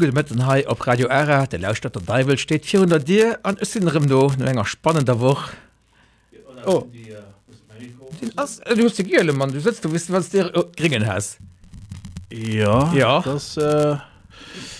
gut 0.00 0.14
Mëtten 0.16 0.46
hai 0.46 0.66
op 0.66 0.80
Radio 0.86 1.08
Ärer, 1.08 1.46
der 1.46 1.60
Lausstatter 1.60 2.00
Deivel 2.00 2.38
steet 2.38 2.64
400 2.64 3.04
Dir 3.04 3.38
an 3.44 3.58
ëssinnrem 3.60 4.06
do 4.08 4.30
no 4.38 4.46
enger 4.48 4.64
spannender 4.64 5.18
woch. 5.20 5.50
Oh. 6.64 6.86
Äh, 8.22 8.76
du 8.76 8.84
hast 8.84 8.98
die 8.98 9.04
Gierle, 9.04 9.34
Mann, 9.34 9.52
du 9.52 9.60
sitzt, 9.60 9.84
du 9.84 9.92
wisst, 9.92 10.10
was 10.10 10.30
dir 10.30 10.50
oh, 10.54 10.64
geringen 10.74 11.06
hast. 11.06 11.38
Ja, 12.30 12.92
ja. 12.94 13.20
Das, 13.20 13.56
äh, 13.58 13.96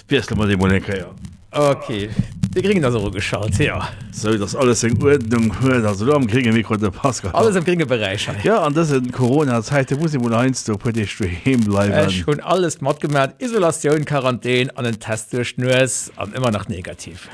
Wie 0.08 0.34
mal 0.34 0.48
die 0.48 0.56
Monika, 0.56 0.96
ja. 0.96 1.10
Okay. 1.50 2.08
Die 2.52 2.62
geringen 2.62 2.84
also 2.84 3.10
geschaut 3.10 3.56
ja. 3.58 3.88
So 4.12 4.36
das 4.36 4.56
alles 4.56 4.82
in 4.82 5.00
Ordnung 5.02 5.54
also 5.62 6.04
du 6.04 6.12
am 6.14 6.26
kriegen 6.26 6.52
Mikro 6.52 6.76
der 6.76 6.90
Pascal 6.90 7.30
alles 7.32 7.54
im 7.54 7.64
geringe 7.64 7.86
Bereich 7.86 8.28
ja 8.42 8.62
an 8.62 8.74
das 8.74 8.90
in 8.90 9.12
Corona 9.12 9.62
Zeit 9.62 9.90
muss 9.98 10.14
ich 10.14 10.20
wohl 10.20 10.34
einst 10.34 10.66
du 10.68 10.76
bleiben 10.76 11.92
äh, 11.92 12.10
schon 12.10 12.40
alles 12.40 12.80
matt 12.80 13.00
gemerkt. 13.00 13.40
Isolation 13.40 14.04
Quarantän 14.04 14.70
an 14.70 14.84
den 14.84 14.98
Test 14.98 15.32
durchnös 15.32 16.10
an 16.16 16.32
immer 16.32 16.50
noch 16.50 16.68
negativ. 16.68 17.28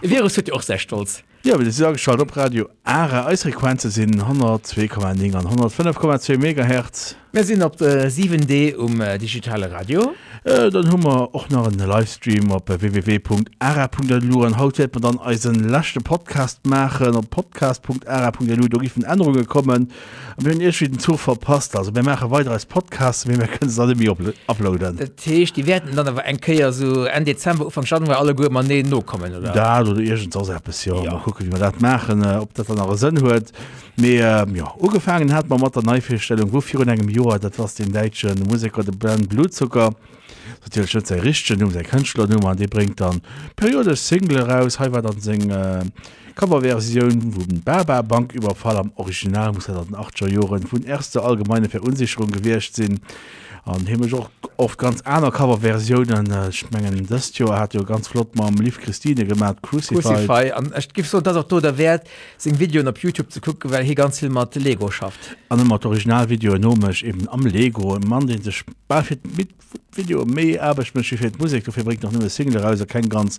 Virus 0.00 0.36
wird 0.36 0.52
auch 0.52 0.62
sehr 0.62 0.78
stolz. 0.78 1.22
Ja 1.44 1.58
wie 1.58 1.70
sage 1.70 1.98
schalt 1.98 2.20
op 2.20 2.34
Radio 2.36 2.68
Are 2.84 3.26
Eisfrequenze 3.26 3.90
sind 3.90 4.22
102,9 4.22 5.34
an 5.36 5.46
105,2 5.46 6.38
MHz 6.38 7.16
wir 7.34 7.44
sind 7.44 7.62
op 7.62 7.78
der 7.78 8.10
7D 8.10 8.76
um 8.76 9.00
äh, 9.00 9.16
digitale 9.16 9.70
Radio 9.72 10.12
äh, 10.44 10.70
dann 10.70 10.92
hummer 10.92 11.34
och 11.34 11.48
noch 11.48 11.66
einen 11.66 11.78
Livestream 11.78 12.50
op 12.50 12.68
www.ara.lu 12.68 14.44
an 14.44 14.58
haut 14.58 14.76
wird 14.76 14.94
man 14.94 15.02
dann 15.02 15.18
als 15.18 15.44
lachte 15.44 16.00
Podcast 16.00 16.66
machen 16.66 17.16
op 17.16 17.30
podcast.ara.lu 17.30 18.68
da 18.68 18.78
gifen 18.78 19.04
Änderungen 19.04 19.46
kommen 19.46 19.88
und 20.36 20.44
wenn 20.44 20.60
ihr 20.60 20.72
den 20.72 20.98
zu 20.98 21.16
verpasst 21.16 21.74
also 21.74 21.94
wir 21.94 22.02
machen 22.02 22.30
weiter 22.30 22.50
als 22.50 22.66
Podcast 22.66 23.26
wir 23.26 23.38
können 23.38 23.72
alle 23.78 23.94
mir 23.94 24.14
uploaden 24.46 24.98
Der 24.98 25.16
Tisch 25.16 25.54
die 25.54 25.66
werden 25.66 25.96
dann 25.96 26.08
aber 26.08 26.26
enkeier 26.26 26.70
so 26.70 27.04
en 27.06 27.24
Dezember 27.24 27.70
von 27.70 27.86
schaden 27.86 28.08
wir 28.08 28.18
alle 28.18 28.34
gut 28.34 28.52
man 28.52 28.66
ne 28.66 28.82
no 28.82 29.00
kommen 29.00 29.34
oder 29.34 29.52
da 29.52 29.80
oder 29.80 30.00
irgend 30.00 30.34
so 30.34 30.44
ja. 30.44 31.02
Ja. 31.02 31.14
gucken 31.24 31.46
wie 31.46 31.50
man 31.50 31.60
dat 31.60 31.80
machen 31.80 32.22
äh, 32.22 32.36
ob 32.36 32.52
dat 32.52 32.68
dann 32.68 32.76
noch 32.76 32.94
Sinn 32.94 33.22
huet 33.22 33.52
ähm, 34.04 34.56
ja 34.56 34.74
ugefangen 34.78 35.32
hat 35.32 35.48
man 35.48 35.60
mat 35.60 35.76
der 35.76 35.82
Neufistellung 35.82 36.52
wofür 36.52 36.80
in 36.82 36.88
engem 36.88 37.08
Joer 37.08 37.38
dat 37.38 37.58
was 37.58 37.74
den 37.74 37.92
deitschen 37.92 38.38
Musiker 38.48 38.82
de 38.82 38.94
Brand 38.94 39.28
Blutzucker. 39.28 39.90
Se 40.70 41.22
richchten 41.22 41.62
um 41.62 41.70
se 41.70 41.82
Könschlernummer 41.82 42.54
die 42.54 42.66
bringt 42.66 43.00
dann 43.00 43.20
periode 43.56 43.96
Single 43.96 44.42
raus 44.42 44.78
he 44.78 44.92
war 44.92 45.02
dann 45.02 45.20
se 45.20 45.32
äh, 45.32 45.84
Coverversion 46.34 47.34
wo 47.34 47.42
den 47.42 47.60
Berber 47.60 48.02
Bank 48.02 48.32
überfall 48.32 48.76
am 48.76 48.92
Original 48.96 49.52
muss 49.52 49.68
er 49.68 49.84
den 49.84 49.94
8 49.94 50.20
Joren 50.30 50.64
vun 50.70 50.84
erste 50.84 51.22
allgemeine 51.22 51.68
Verunsicherung 51.68 52.30
gewircht 52.30 52.76
sinn 52.76 53.00
an 53.64 53.86
himmel 53.86 54.12
auch 54.14 54.30
oft 54.56 54.78
ganz 54.78 55.00
aner 55.02 55.30
Coverversionen 55.30 56.30
äh, 56.30 56.52
schmengen 56.52 57.06
das 57.06 57.36
Jo 57.38 57.52
hat 57.52 57.74
jo 57.74 57.84
ganz 57.84 58.08
flott 58.08 58.34
ma 58.34 58.46
am 58.48 58.56
Lief 58.56 58.80
Christine 58.80 59.24
gemerk 59.24 59.62
Crucify 59.62 60.50
an 60.52 60.72
Echt 60.72 60.92
gif 60.94 61.08
so 61.08 61.20
dat 61.20 61.36
auch 61.36 61.44
do 61.44 61.60
der 61.60 61.76
Wert 61.78 62.08
sing 62.38 62.58
Video 62.58 62.86
op 62.88 62.98
Youtube 62.98 63.30
zu 63.30 63.40
gucken, 63.40 63.70
well 63.70 63.84
hi 63.84 63.94
ganz 63.94 64.18
viel 64.18 64.30
mat 64.30 64.54
Lego 64.56 64.90
schafft. 64.90 65.36
An 65.48 65.58
dem 65.58 65.68
mat 65.68 65.86
Originalvideo 65.86 66.58
nomisch 66.58 67.02
eben 67.04 67.28
am 67.28 67.46
Lego 67.46 67.96
im 67.96 68.08
Mann 68.08 68.26
den 68.26 68.42
sech 68.42 68.64
bafir 68.88 69.18
mit 69.36 69.50
Video 69.94 70.24
méi 70.24 70.54
erbeg 70.54 70.86
fir 70.86 71.30
Musik 71.38 71.64
dufir 71.64 71.84
bringt 71.84 72.02
noch 72.02 72.28
Single 72.28 72.62
raus 72.62 72.84
kein 72.88 73.08
ganz 73.08 73.38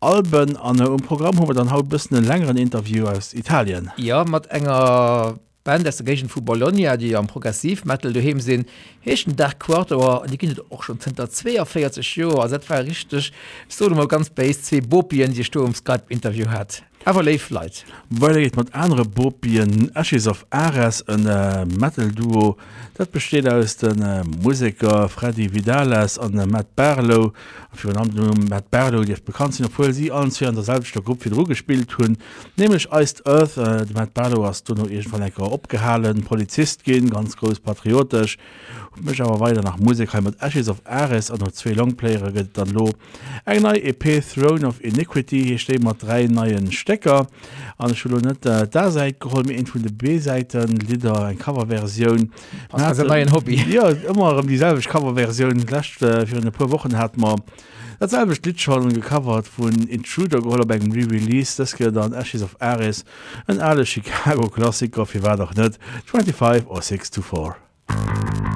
Alben 0.00 0.56
an 0.56 0.80
um 0.80 1.00
Programm 1.00 1.38
hummer 1.40 1.54
dann 1.54 1.72
haut 1.72 1.88
bis 1.88 2.06
en 2.12 2.24
längeren 2.24 2.56
Interview 2.56 3.06
aus 3.06 3.34
Italien. 3.34 3.90
Ja 3.96 4.24
mat 4.24 4.46
enger 4.46 5.38
Band 5.66 5.84
der 5.84 5.92
Gegen 6.04 6.28
vu 6.28 6.40
Bologna, 6.40 6.96
die 6.96 7.16
am 7.16 7.26
Progressivmetal 7.26 8.12
duhem 8.12 8.38
sinn 8.40 8.66
hechen 9.00 9.34
Dach 9.34 9.58
Quarter 9.58 10.24
die 10.30 10.38
ginet 10.38 10.60
och 10.70 10.84
schon 10.84 11.00
142 11.00 12.16
Joer 12.16 12.48
war 12.48 12.84
richtig 12.84 13.32
so 13.68 14.06
ganz 14.06 14.30
base 14.30 14.62
C 14.62 14.80
Bobien 14.80 15.32
die 15.32 15.42
Sturmskype 15.42 16.04
Interview 16.08 16.46
hat. 16.46 16.84
Everlave 17.06 17.54
Light. 17.54 17.84
Weil 18.10 18.40
geht 18.40 18.56
mat 18.56 18.74
andere 18.74 19.04
Bobien. 19.04 19.94
Ashes 19.94 20.26
of 20.26 20.44
Ares 20.50 21.04
een 21.06 21.24
äh, 21.26 21.64
Metalduo, 21.64 22.56
dat 22.98 23.12
besteht 23.12 23.48
aus 23.48 23.76
den 23.76 24.02
äh, 24.02 24.24
Musiker 24.24 25.08
Freddy 25.08 25.52
Vidales 25.52 26.18
an 26.18 26.38
äh, 26.38 26.46
Matt 26.46 26.74
Barlow 26.74 27.32
für 27.72 27.92
Matt 28.48 28.70
Barlow 28.70 29.04
die 29.04 29.14
bekannt 29.14 29.54
sind 29.54 29.66
obwohl 29.66 29.92
sie 29.92 30.10
an 30.10 30.32
an 30.40 30.54
derselbster 30.54 31.02
Gruppe 31.02 31.26
wie 31.26 31.30
Dr 31.30 31.46
gespielt 31.46 31.96
hun 31.98 32.16
nämlich 32.56 32.90
Eist 32.90 33.26
Earth 33.26 33.58
äh, 33.58 33.84
Matt 33.92 34.14
Barlow 34.14 34.46
hast 34.46 34.68
du 34.68 34.74
noch 34.74 34.88
irgendwann 34.88 35.20
lecker 35.22 35.52
abgehalen 35.52 36.22
Polizist 36.22 36.84
gehen 36.84 37.10
ganz 37.10 37.36
groß 37.36 37.60
patriotisch. 37.60 38.38
Mech 39.02 39.20
aber 39.22 39.40
weiter 39.40 39.62
nach 39.62 39.78
Musik 39.78 40.12
mit 40.22 40.40
Ashes 40.40 40.68
of 40.68 40.80
Ares 40.84 41.30
an 41.30 41.40
zwei 41.52 41.72
Longplayer 41.72 42.30
dann 42.52 42.70
lo. 42.70 42.90
Eg 43.44 43.62
EP 43.64 44.22
Throne 44.22 44.66
of 44.66 44.82
Iniquity 44.82 45.44
hier 45.44 45.58
ste 45.58 45.78
mat 45.78 46.02
drei 46.02 46.26
neuen 46.26 46.72
Stecker. 46.72 47.26
An 47.78 47.94
Schul 47.94 48.20
net 48.20 48.44
äh, 48.46 48.66
da 48.66 48.90
seit 48.90 49.20
gehol 49.20 49.44
mir 49.44 49.56
in 49.56 49.66
vu 49.66 49.78
de 49.78 49.92
B-Seiten 49.92 50.76
Lider 50.76 51.28
en 51.28 51.38
Coverversion. 51.38 52.30
Hobby. 53.32 53.62
Ja 53.70 53.88
immer 53.90 54.38
um 54.38 54.46
dieselbe 54.46 54.80
Coverversionlächt 54.80 56.02
äh, 56.02 56.26
für 56.26 56.50
paar 56.50 56.70
Wochen 56.70 56.96
hat 56.96 57.16
man 57.16 57.42
dasselbe 57.98 58.34
Schlitschalen 58.34 58.92
gecovert 58.92 59.46
vun 59.46 59.88
Intruder 59.88 60.40
Gobeim 60.40 60.90
Re-Release. 60.92 61.56
Das 61.56 61.76
dann 61.92 62.12
Ashes 62.12 62.42
of 62.42 62.56
Ares. 62.60 63.04
En 63.46 63.60
alle 63.60 63.84
Chicago 63.84 64.48
Klassiker 64.48 65.06
fir 65.06 65.22
war 65.22 65.36
doch 65.36 65.54
net 65.54 65.78
25 66.06 66.66
or 66.68 66.82
6 66.82 67.10
to 67.10 67.22
4. 67.22 68.55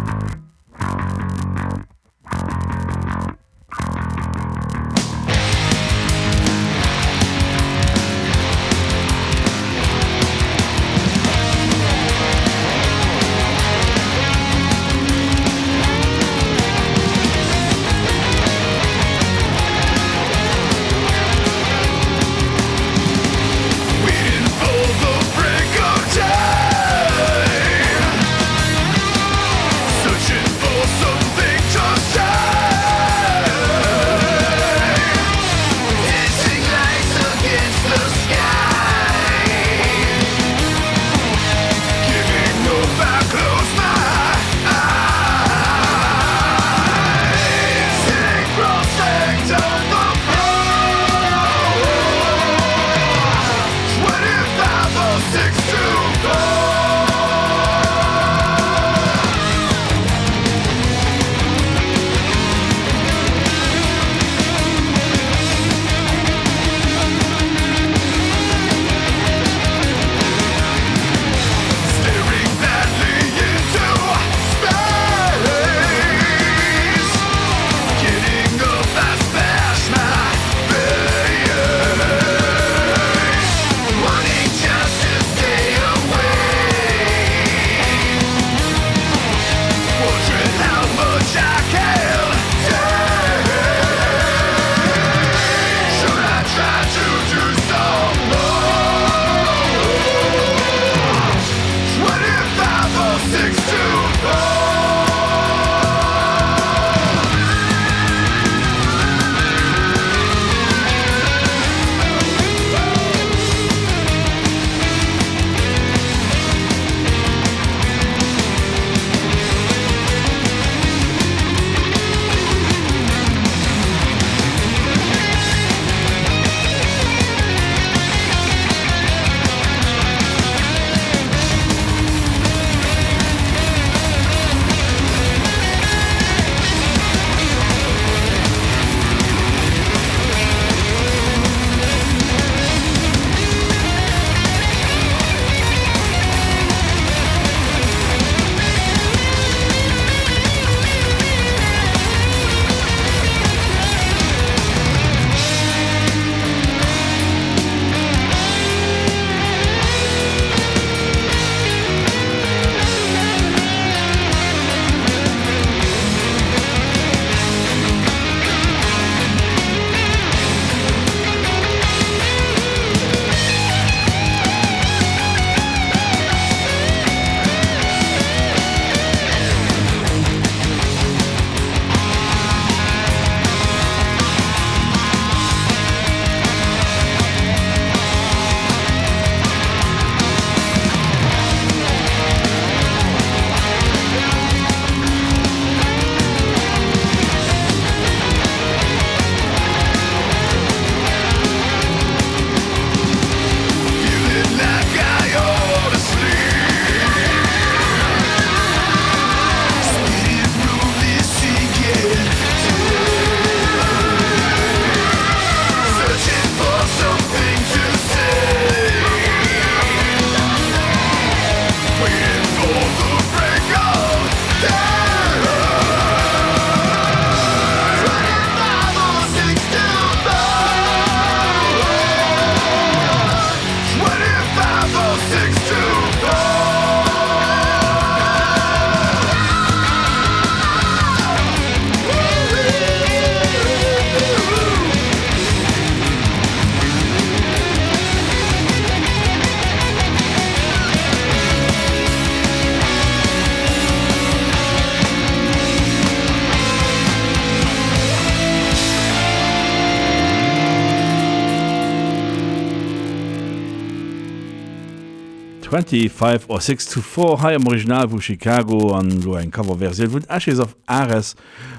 45 265.90 266.48
or 266.48 266.60
6 266.60 266.86
to 266.86 267.00
4 267.00 267.42
ha 267.42 267.48
am 267.54 267.66
Original 267.66 268.06
vu 268.06 268.20
Chicago 268.20 268.94
an 268.94 269.22
lo 269.22 269.36
en 269.36 269.50
Coverversion 269.50 270.08
vun 270.12 270.22
Ashes 270.28 270.60
of 270.60 270.76
Ares 270.86 271.34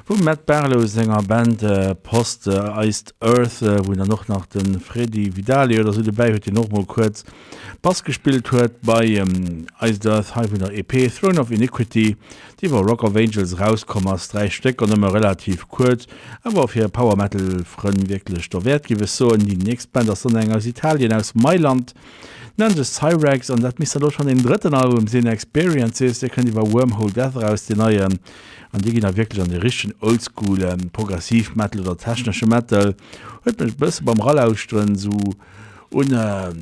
vu 0.06 0.16
Matt 0.22 0.46
Barlow 0.46 0.86
Sänger 0.86 1.24
Band 1.24 1.64
äh, 1.64 1.96
Post 1.96 2.48
äh, 2.48 2.52
Eist 2.52 3.16
Earth 3.22 3.62
äh, 3.62 3.80
wo 3.86 3.94
er 3.94 4.06
noch 4.06 4.28
nach 4.28 4.46
den 4.48 4.82
Freddy 4.82 5.34
Vidali 5.34 5.80
oder 5.80 5.94
so 5.94 6.02
dabei 6.02 6.34
huet 6.34 6.52
noch 6.52 6.70
mal 6.70 6.84
kurz 6.84 7.24
Bass 7.82 8.04
gespielt 8.04 8.52
huet 8.52 8.82
bei 8.82 9.06
ähm, 9.06 9.68
Eist 9.80 10.06
Earth 10.06 10.34
der 10.36 10.74
EP 10.74 11.10
Throne 11.16 11.40
of 11.40 11.50
Iniquity 11.50 12.18
die 12.60 12.70
war 12.70 12.84
Rock 12.84 13.04
of 13.04 13.16
Angels 13.16 13.58
rauskommmers 13.58 14.28
drei 14.28 14.50
Steck 14.50 14.82
und 14.82 14.92
immer 14.92 15.14
relativ 15.14 15.70
kurz 15.70 16.08
aber 16.44 16.66
auf 16.66 16.74
hier 16.74 16.90
Power 16.90 17.16
Metal 17.16 17.64
frontnnen 17.64 18.10
wirklich 18.10 18.50
der 18.50 18.66
Wert 18.66 18.88
gewisse 18.88 19.18
so 19.24 19.34
in 19.34 19.46
die 19.46 19.56
nächst 19.56 19.94
Band 19.94 20.10
aus 20.10 20.26
enger 20.26 20.58
aus 20.58 20.66
Italien 20.66 21.14
aus 21.14 21.34
Mailand. 21.34 21.94
die 21.94 22.41
Dann 22.58 22.76
das 22.76 22.94
Cyrex 22.94 23.50
an 23.50 23.62
dat 23.62 23.80
mis 23.80 23.92
doch 23.94 24.12
schon 24.12 24.28
den 24.28 24.44
dritten 24.44 24.74
Album 24.74 25.08
sinn 25.08 25.26
Experiences, 25.26 26.20
der 26.20 26.30
könnt 26.30 26.50
iwwer 26.50 26.72
Wormhole 26.72 27.12
Death 27.12 27.36
raus, 27.36 27.66
die 27.66 27.76
neuen. 27.76 28.20
Und 28.74 28.86
die 28.86 28.94
gehen 28.94 29.06
auch 29.06 29.16
wirklich 29.16 29.42
an 29.42 29.50
de 29.50 29.60
richchten 29.60 29.94
oldschoolen, 30.00 30.80
ähm, 30.82 30.90
progressiv 30.92 31.56
Metal 31.56 31.82
oder 31.82 31.98
technische 31.98 32.46
Metal. 32.46 32.96
huet 33.46 33.62
mech 33.62 33.78
bësse 33.78 34.04
beim 34.06 34.22
Rallausstrenn 34.22 34.96
so 34.96 35.18
un 35.92 36.14
äh, 36.14 36.54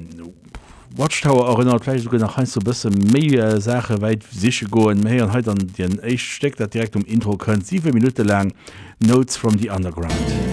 Watchtower 0.96 1.50
erinnertläich 1.50 2.04
so 2.04 2.10
noch 2.10 2.38
ein 2.38 2.46
bisschen 2.64 2.94
mehr 3.12 3.24
äh, 3.24 3.52
méie 3.52 3.62
Sache 3.62 4.02
wäit 4.02 4.24
siche 4.32 4.68
goen 4.68 5.04
méi 5.04 5.22
an 5.22 5.34
heit 5.34 5.48
an 5.48 5.60
den 5.78 6.00
Eich 6.02 6.24
steckt 6.24 6.60
dat 6.60 6.74
direkt 6.74 6.96
um 6.96 7.04
Intro 7.04 7.38
können 7.38 7.62
sieben 7.62 7.94
Minuten 7.94 8.26
lang 8.26 8.54
Notes 9.00 9.38
from 9.38 9.58
the 9.58 9.70
Underground. 9.70 10.49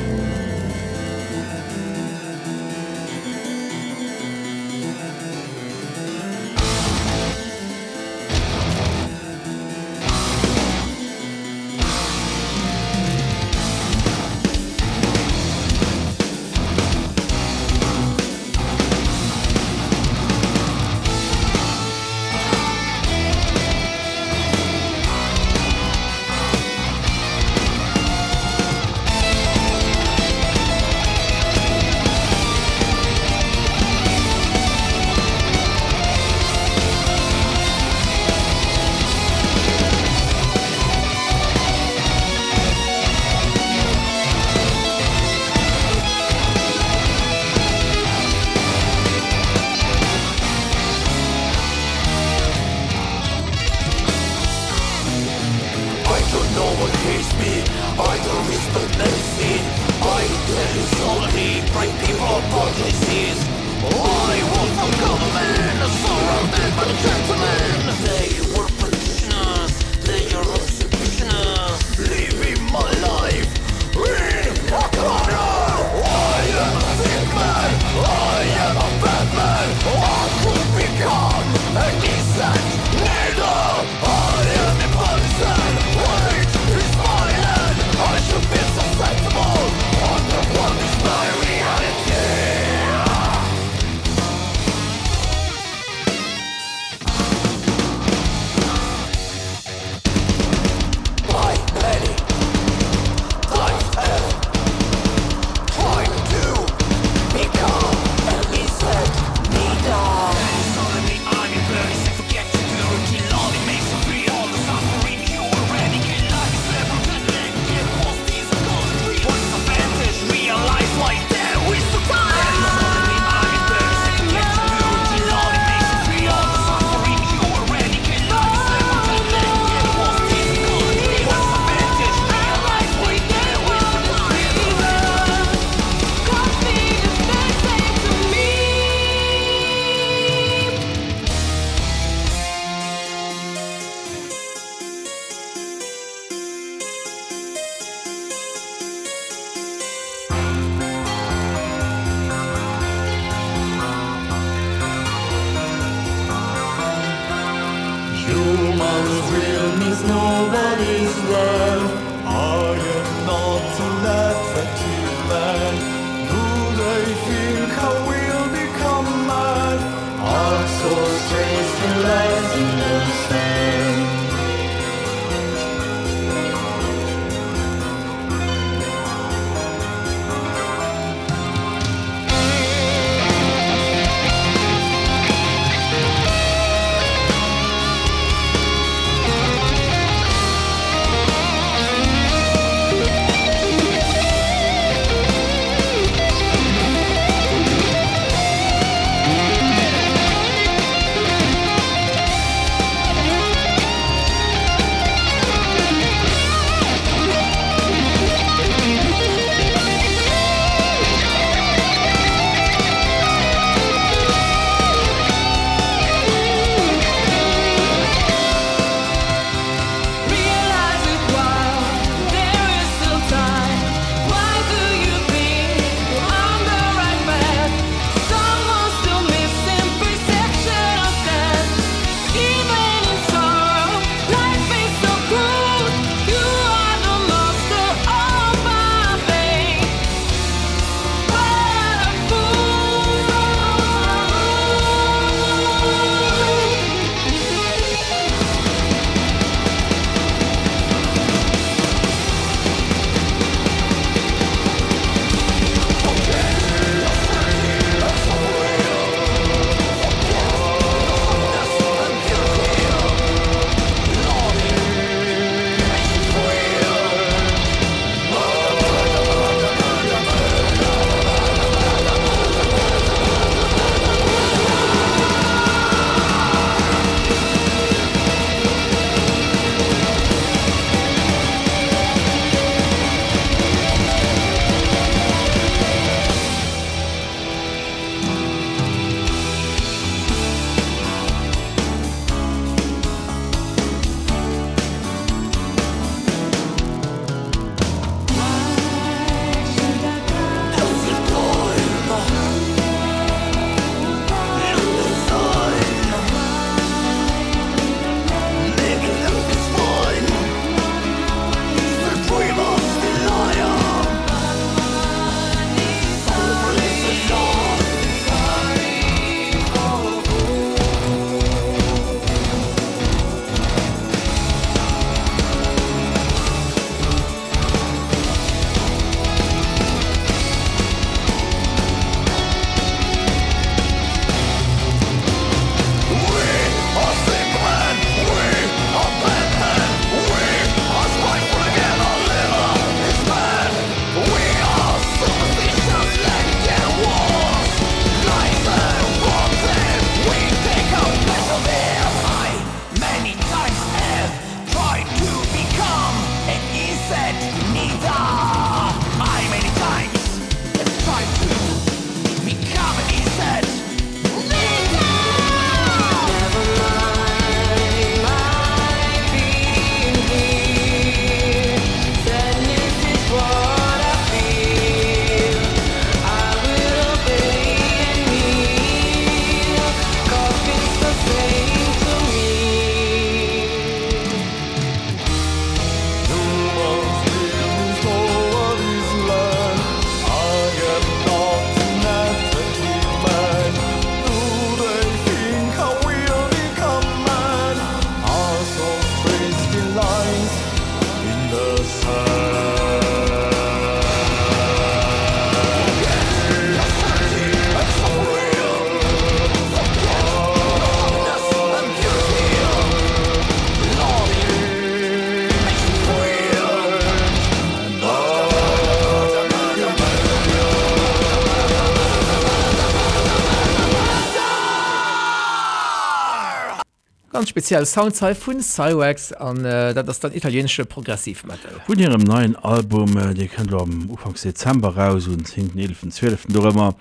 Speziell 427.56 427.86
Soundzahl 427.86 428.34
vun 428.34 428.60
Cywax 428.60 429.32
an 429.32 429.64
äh, 429.64 429.94
dat 429.94 430.06
das 430.06 430.20
dann 430.20 430.34
italiensche 430.34 430.84
Progressivmetal. 430.84 431.80
Von 431.86 431.98
ihrem 431.98 432.20
neuen 432.20 432.54
Album 432.56 433.16
äh, 433.16 433.32
die 433.32 433.48
könnt 433.48 433.72
am 433.72 434.10
Ufang 434.10 434.34
Dezember 434.34 434.94
raus 434.94 435.26
und 435.26 435.48
10. 435.48 435.70
11. 435.78 436.10
12. 436.10 436.44
immer 436.54 436.94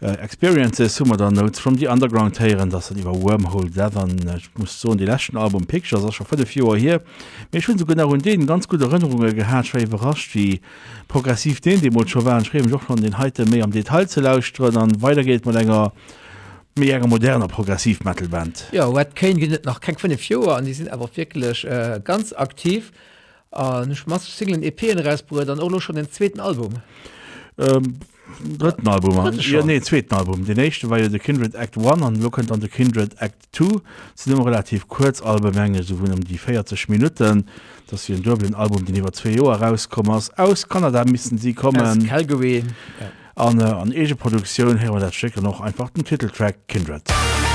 äh, 0.00 0.10
Experiences 0.14 0.96
summmer 0.96 1.16
dann 1.16 1.34
Notes 1.34 1.60
from 1.60 1.76
die 1.76 1.86
Underground 1.86 2.40
heieren, 2.40 2.68
dass 2.68 2.90
er 2.90 2.96
lieber 2.96 3.14
Wormhole 3.14 3.70
dann 3.70 4.10
äh, 4.26 4.40
muss 4.56 4.80
so 4.80 4.92
die 4.96 5.04
letzten 5.04 5.36
Album 5.36 5.64
Pictures 5.66 6.12
schon 6.12 6.26
vor 6.26 6.36
vier 6.38 6.74
hier 6.74 7.00
mir 7.52 7.62
schon 7.62 7.78
so 7.78 7.86
genau 7.86 8.08
und 8.08 8.24
denen 8.24 8.44
ganz 8.44 8.66
gute 8.66 8.86
Erinnerungen 8.86 9.36
gehabt 9.36 9.68
schwer 9.68 9.84
überrascht 9.84 10.34
wie 10.34 10.60
progressiv 11.06 11.60
den 11.60 11.80
die 11.80 11.92
schon 12.08 12.24
waren 12.24 12.44
schreiben 12.44 12.68
doch 12.68 12.82
von 12.82 13.00
den 13.00 13.18
heute 13.18 13.46
mehr 13.46 13.62
am 13.62 13.70
Detail 13.70 14.08
zu 14.08 14.20
lausren 14.20 14.74
dann 14.74 15.00
weitergeht 15.00 15.46
man 15.46 15.54
länger 15.54 15.92
mé 16.74 17.06
moderner 17.06 17.48
Progressivmetalband. 17.48 18.68
Ja 18.72 18.92
wat 18.92 19.14
kein 19.14 19.36
ginnet 19.36 19.64
nach 19.64 19.80
kein 19.80 19.96
vun 19.96 20.10
Joer 20.10 20.56
an 20.56 20.64
die 20.64 20.74
sind 20.74 20.90
aber 20.90 21.08
wirklich 21.14 21.64
äh, 21.64 22.00
ganz 22.02 22.32
aktiv. 22.32 22.92
Mass 24.06 24.38
Single 24.38 24.62
EP 24.62 24.96
Reisbruder 25.04 25.44
dann 25.44 25.60
auch 25.60 25.80
schon 25.80 25.96
den 25.96 26.10
zweiten 26.10 26.40
Album. 26.40 26.74
Ähm, 27.58 27.98
dritten 28.58 28.88
Album 28.88 29.30
ja, 29.38 29.62
nee, 29.62 29.80
zweiten 29.80 30.14
Album. 30.14 30.44
Die 30.46 30.54
nächste 30.54 30.88
war 30.88 30.98
ja 30.98 31.10
the 31.10 31.18
Kindred 31.18 31.54
Act 31.54 31.76
1 31.76 32.02
an 32.02 32.22
Look 32.22 32.38
an 32.38 32.60
the 32.62 32.68
Kindred 32.68 33.20
Act 33.20 33.36
2 33.52 33.66
sind 34.14 34.32
immer 34.32 34.46
relativ 34.46 34.88
kurz 34.88 35.20
Albumenge 35.20 35.82
so 35.82 35.96
um 35.96 36.20
die 36.24 36.38
40 36.38 36.88
Minuten. 36.88 37.44
Dass 37.88 38.08
wir 38.08 38.16
ein 38.16 38.22
Dublin 38.22 38.54
Album 38.54 38.86
die 38.86 38.98
über 38.98 39.12
zwei 39.12 39.30
Jahre 39.30 39.60
rauskommen 39.66 40.18
aus 40.36 40.66
Kanada 40.66 41.04
müssen 41.04 41.36
sie 41.36 41.52
kommen. 41.52 42.08
Calgary 42.08 42.64
ja 42.98 43.21
an 43.34 43.60
äh, 43.60 43.64
an 43.64 43.92
ege 43.92 44.14
Produktionioun 44.16 44.78
her 44.78 44.98
dat 44.98 45.14
Schicke 45.14 45.40
noch 45.42 45.60
einfach 45.60 45.90
den 45.90 46.04
Titeltrack 46.04 46.68
Kindred. 46.68 47.02
upon 47.08 47.51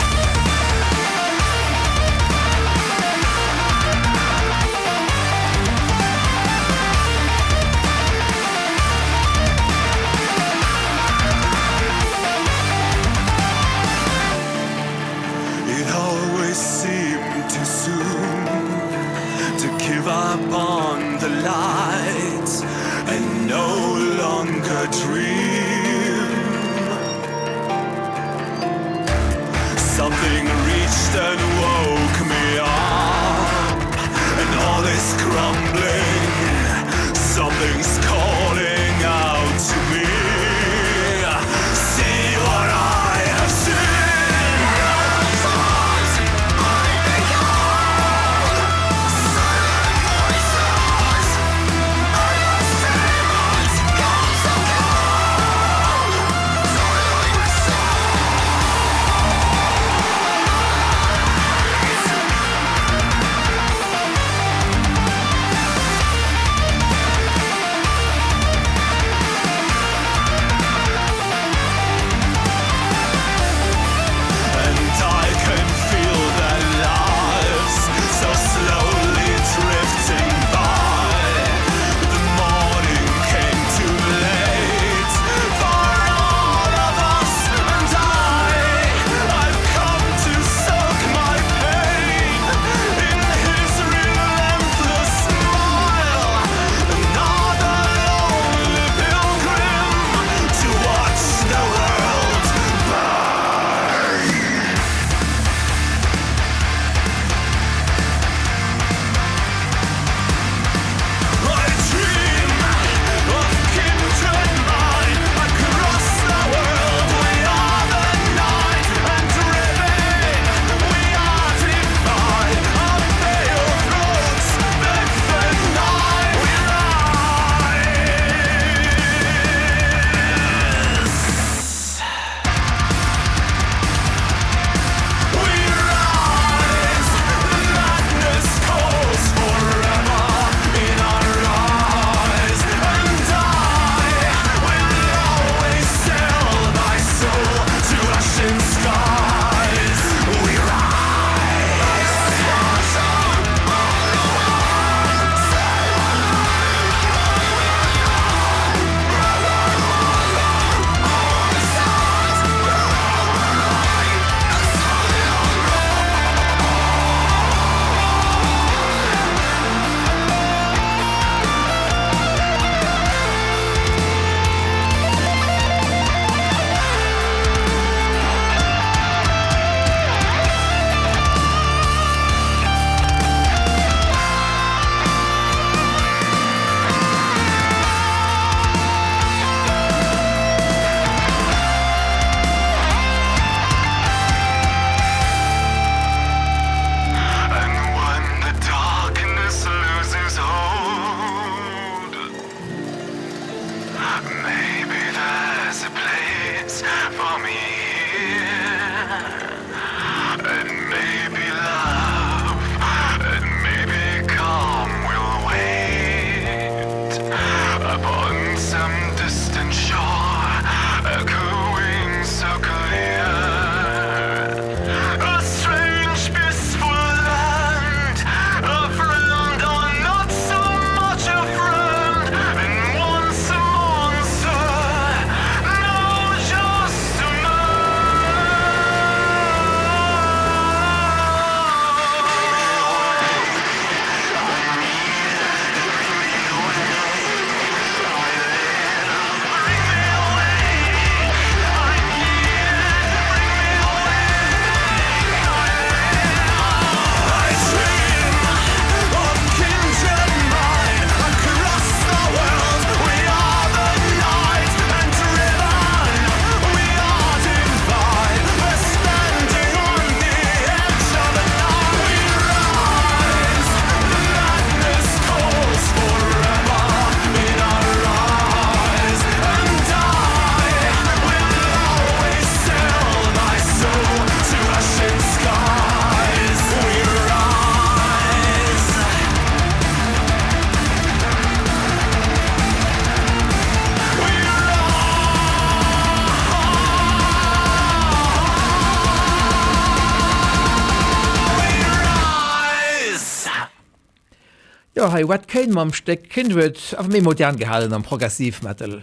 Hai 305.18 305.28
wat 305.28 305.48
kein 305.48 305.72
mam 305.74 305.94
Steck 305.98 306.30
kind 306.30 306.54
huet 306.54 306.78
a 306.94 307.02
mé 307.10 307.24
modern 307.26 307.58
gehalen 307.58 307.94
am 307.94 308.04
Progressivmetal. 308.04 309.00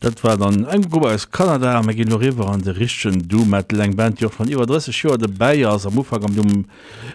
Dat 0.00 0.22
war 0.22 0.36
dann 0.36 0.66
eng 0.66 0.82
Gruppe 0.90 1.08
aus 1.08 1.30
Kanada 1.30 1.78
am 1.78 1.88
River 1.88 2.48
an 2.48 2.60
de 2.60 2.76
richchten 2.76 3.26
du 3.26 3.46
mat 3.46 3.72
leng 3.72 3.96
Band 3.96 4.20
Jo 4.20 4.28
van 4.28 4.50
iwwer 4.50 4.66
dresse 4.66 4.92
Schuer 4.92 5.16
de 5.16 5.26
Bayiers 5.26 5.86
am 5.86 5.96
Ufang 5.96 6.24
am 6.24 6.34
dum 6.36 6.66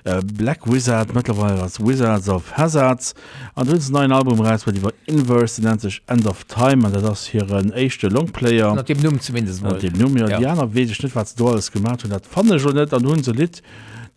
äh, 0.04 0.20
Black 0.40 0.66
Wizard 0.66 1.14
Metalwe 1.14 1.62
als 1.62 1.80
Wizards 1.80 2.28
of 2.28 2.52
Hazards 2.58 3.14
an 3.54 3.68
hunn 3.68 3.92
neuen 3.92 4.12
Album 4.12 4.42
reis 4.42 4.66
wat 4.66 4.82
iwwer 4.82 4.94
inverse 5.06 5.62
nenntech 5.62 6.02
End 6.08 6.26
of 6.26 6.44
Time 6.46 6.88
an 6.88 6.94
dat 6.94 7.06
ass 7.06 7.28
hier 7.30 7.46
een 7.52 7.72
echte 7.74 8.10
Longplayer 8.10 8.82
dem 8.84 9.00
Numm 9.04 9.20
zumindest 9.20 9.62
dem 9.62 9.94
Numm 9.94 10.18
ja. 10.18 10.40
Janer 10.40 10.74
wege 10.74 10.98
net 11.04 11.14
wat 11.14 11.38
do 11.38 11.52
alles 11.52 11.70
gemacht 11.70 12.02
hun 12.02 12.18
dat 12.18 12.26
fanne 12.26 12.58
schon 12.60 12.74
net 12.74 12.94
an 12.94 13.06
hun 13.06 13.24
se 13.24 13.32
lit 13.32 13.62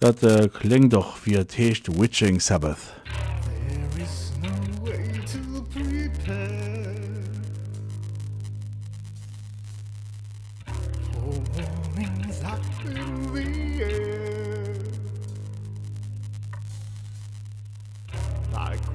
dat 0.01 0.23
äh, 0.23 0.49
kling 0.49 0.89
doch 0.89 1.19
fir 1.19 1.47
techt 1.47 1.87
Witching 2.01 2.41
Sabbath. 2.41 3.02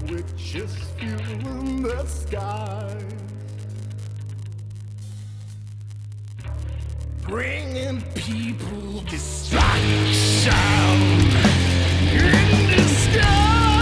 Witches 0.10 0.74
fueling 0.98 1.82
the 1.84 2.06
sky, 2.06 2.98
bringing 7.22 8.02
people 8.14 9.02
destruction 9.02 10.54
in 12.12 12.76
disguise. 12.76 13.77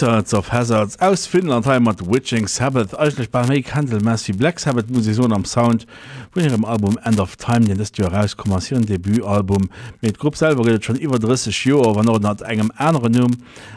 Wizards 0.00 0.32
of 0.32 0.50
Hazards 0.50 0.98
aus 0.98 1.26
Finnland 1.26 1.66
heimat 1.66 2.00
Witching 2.10 2.48
Sabbath. 2.48 2.98
Eigentlich 2.98 3.30
bei 3.30 3.46
Make 3.46 3.74
Handelmass 3.74 4.26
wie 4.28 4.32
Black 4.32 4.58
Sabbath 4.58 4.88
Musion 4.88 5.30
am 5.30 5.44
Sound 5.44 5.86
wo 6.32 6.40
ihrem 6.40 6.64
Album 6.64 6.98
End 7.04 7.20
of 7.20 7.36
Time 7.36 7.66
den 7.66 7.78
ist 7.78 7.98
herauskommmerieren 7.98 8.86
Debütalbum. 8.86 9.68
Mit 10.00 10.18
Gruppe 10.18 10.38
selber 10.38 10.64
redet 10.64 10.86
schon 10.86 10.96
über 10.96 11.18
30 11.18 11.66
Jo 11.66 11.94
wann 11.94 12.06
noch 12.06 12.22
hat 12.22 12.40
engem 12.40 12.72
anderen 12.76 13.12
Nu 13.12 13.26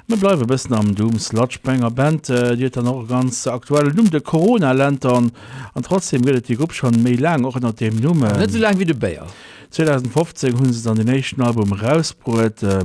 man 0.08 0.18
bleibe 0.18 0.46
bis 0.46 0.72
am 0.72 0.96
Dooms 0.96 1.34
Lodgebanger 1.34 1.92
Band 1.92 2.30
äh, 2.30 2.56
die 2.56 2.70
dann 2.70 2.86
noch 2.86 3.06
ganz 3.06 3.46
aktuelle 3.46 3.94
Nu 3.94 4.04
der 4.04 4.22
Corona 4.22 4.72
Ländern 4.72 5.30
und 5.74 5.86
trotzdem 5.86 6.24
redet 6.24 6.48
die 6.48 6.56
Gruppe 6.56 6.74
schon 6.74 7.04
mehr 7.04 7.18
lang 7.18 7.44
auch 7.44 7.60
nach 7.60 7.74
dem 7.74 7.98
Nummer 7.98 8.38
nicht 8.38 8.52
so 8.52 8.60
lang 8.60 8.80
wie 8.80 8.86
de 8.86 8.96
Bayer. 8.96 9.28
2015 9.72 10.58
hun 10.58 10.72
sie 10.72 10.84
dann 10.84 10.96
den 10.96 11.08
nächsten 11.08 11.42
Album 11.42 11.74
rausbrot 11.74 12.64
äh, 12.64 12.84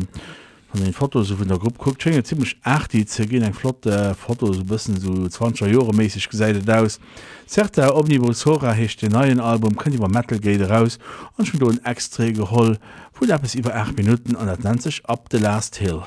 von 0.71 0.85
den 0.85 0.93
Fotos 0.93 1.29
so 1.29 1.37
von 1.37 1.49
der 1.49 1.59
Gruppe 1.59 1.79
guckt 1.79 2.03
schon 2.03 2.25
ziemlich 2.25 2.57
acht 2.63 2.93
die 2.93 3.07
zergehen 3.07 3.43
ein 3.43 3.55
flotte 3.55 4.15
Foto 4.15 4.53
so 4.53 4.65
bisschen 4.65 5.01
so 5.01 5.29
20 5.29 5.73
Jahre 5.73 5.95
mäßig 5.95 6.29
geseitet 6.29 6.69
aus 6.69 7.01
sagt 7.47 7.77
der 7.77 7.95
Omnibus 7.97 8.45
Hora 8.45 8.73
hecht 8.73 9.03
den 9.03 9.13
neuen 9.13 9.41
Album 9.41 9.77
könnt 9.77 9.97
über 9.97 10.09
Metalgate 10.09 10.69
raus 10.69 10.99
und 11.37 11.47
schon 11.47 11.63
ein 11.71 11.85
extra 11.85 12.31
geholl 12.31 12.79
wo 13.19 13.33
ab 13.33 13.43
bis 13.43 13.55
über 13.55 13.75
acht 13.75 13.97
Minuten 13.97 14.37
und 14.37 14.47
das 14.47 14.59
nennt 14.61 14.83
sich 14.83 15.05
Up 15.07 15.29
the 15.31 15.39
Last 15.39 15.77
Hill. 15.77 16.03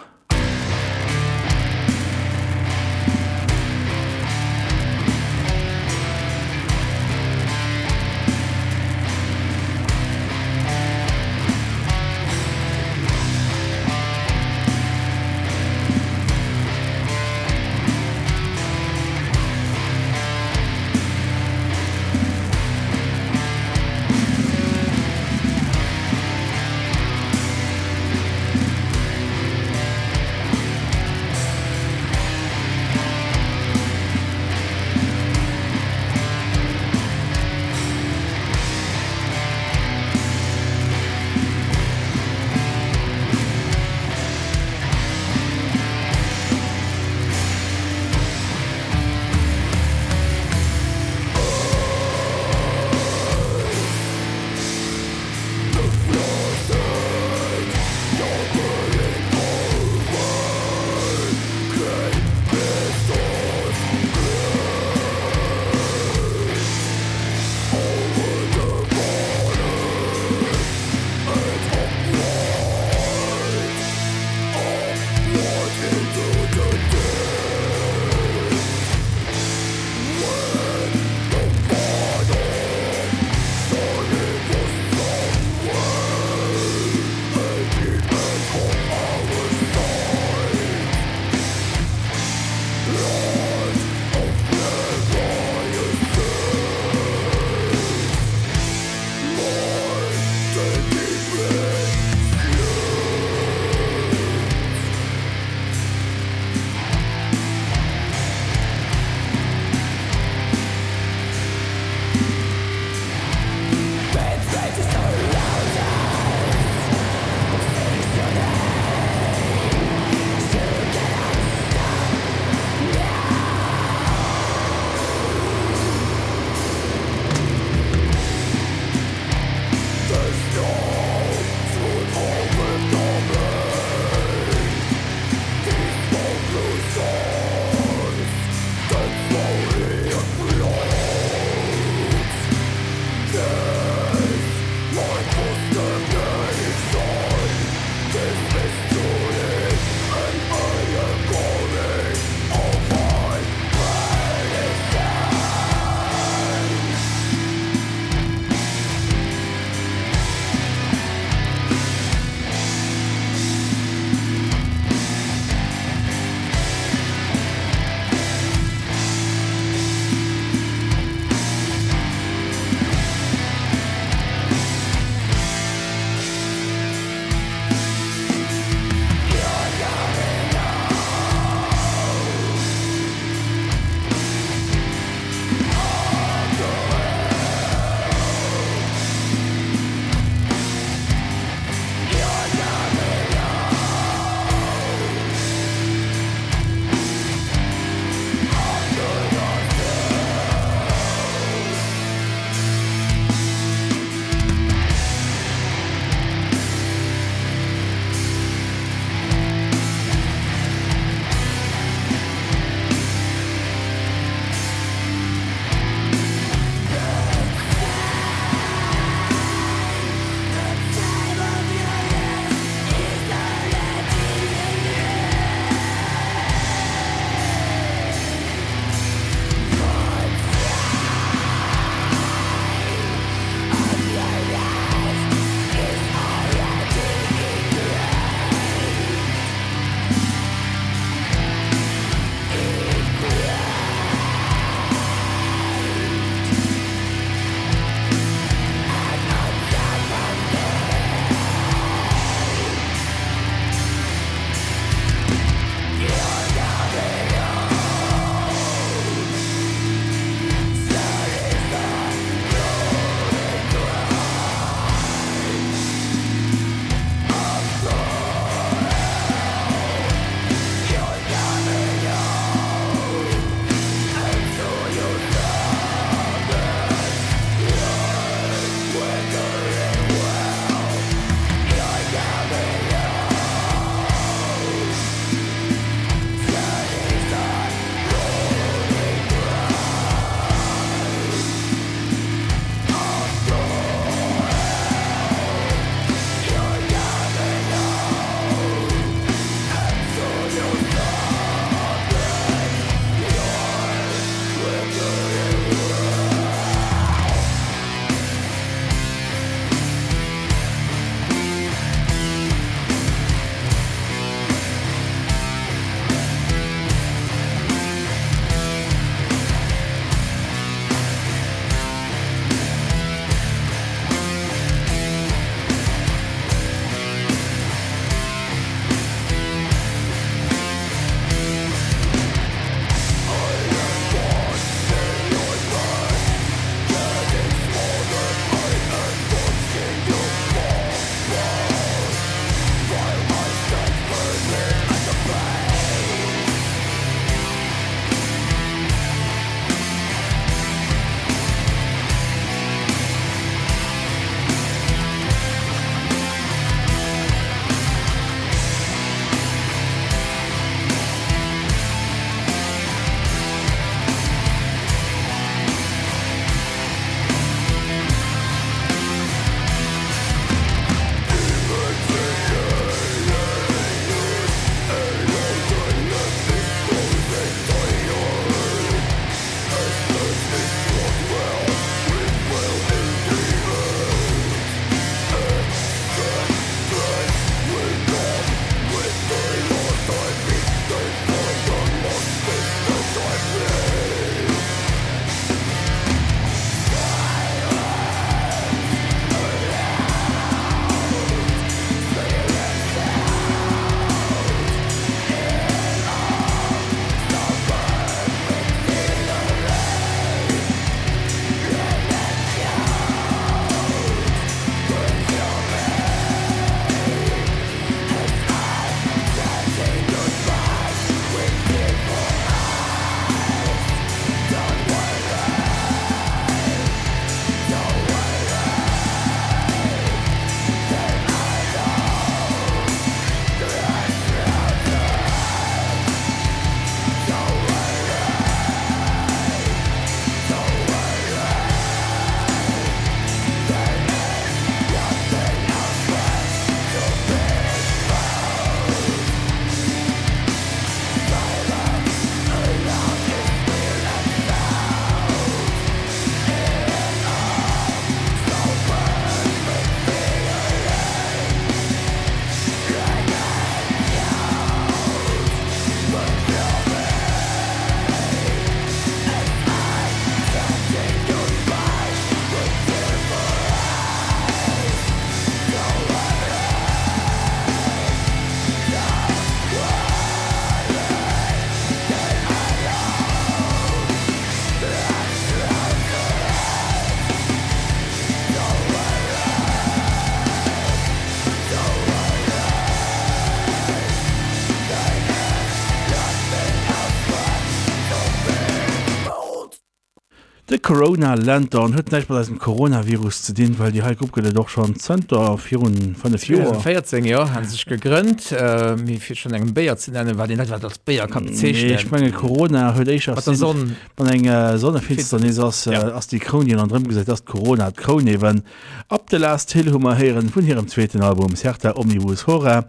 Corona 500.92 501.36
Länder 501.36 501.84
an 501.84 501.94
huet 501.96 502.12
net 502.12 502.28
bei 502.28 502.44
dem 502.44 502.60
Coronavirus 502.60 503.44
zu 503.44 503.54
dienen, 503.54 503.80
weil 503.80 503.94
die 503.94 504.04
Heilgruppe 504.04 504.42
doch 504.42 504.68
schon 504.68 504.94
Center 504.98 505.58
von 505.58 505.96
der 506.26 506.38
14 506.38 507.24
ja, 507.24 507.50
han 507.50 507.64
sich 507.64 507.86
gegrünnt. 507.86 508.52
Äh, 508.52 508.98
schon 509.34 509.54
engem 509.54 509.74
Bayier 509.74 509.96
zu 509.96 510.12
nennen, 510.12 510.38
war 510.38 510.50
den 510.50 510.58
net 510.58 510.70
als 510.70 511.00
Bayier 511.00 511.28
kann 511.28 511.46
nee, 511.46 511.70
ich 511.70 512.12
mein, 512.12 512.34
Corona 512.34 512.94
hue 512.94 513.10
ich 513.10 513.26
äh, 513.26 514.78
Sonnefinsternis 514.78 515.86
ja. 515.86 516.10
äh, 516.10 516.12
ass 516.12 516.28
die 516.28 516.40
Kronien 516.40 516.80
an 516.80 516.90
drin 516.90 517.08
gesagt 517.08 517.30
dat 517.30 517.46
Corona 517.46 517.86
hat 517.86 517.96
Kronewen 517.96 518.62
ab 519.08 519.30
de 519.30 519.40
last 519.40 519.72
Hillhummer 519.72 520.16
heren 520.16 520.54
vun 520.54 520.68
ihrem 520.68 520.90
zweiten 520.90 521.22
Album 521.22 521.54
Herter 521.56 521.96
Omnibus 521.96 522.48
Horror. 522.48 522.84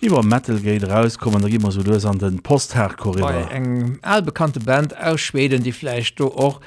Iwwer 0.00 0.22
Metalgate 0.22 0.88
rauskommen 0.88 1.44
immer 1.48 1.72
so 1.72 1.80
an 1.80 2.18
den 2.20 2.40
Postherkorridor 2.40 3.50
eng 3.50 3.98
allbekannte 4.02 4.60
Band 4.60 4.96
aus 4.96 5.20
Schweden 5.20 5.64
die 5.64 5.72
fleisch 5.72 6.14
du 6.14 6.28
auch 6.28 6.60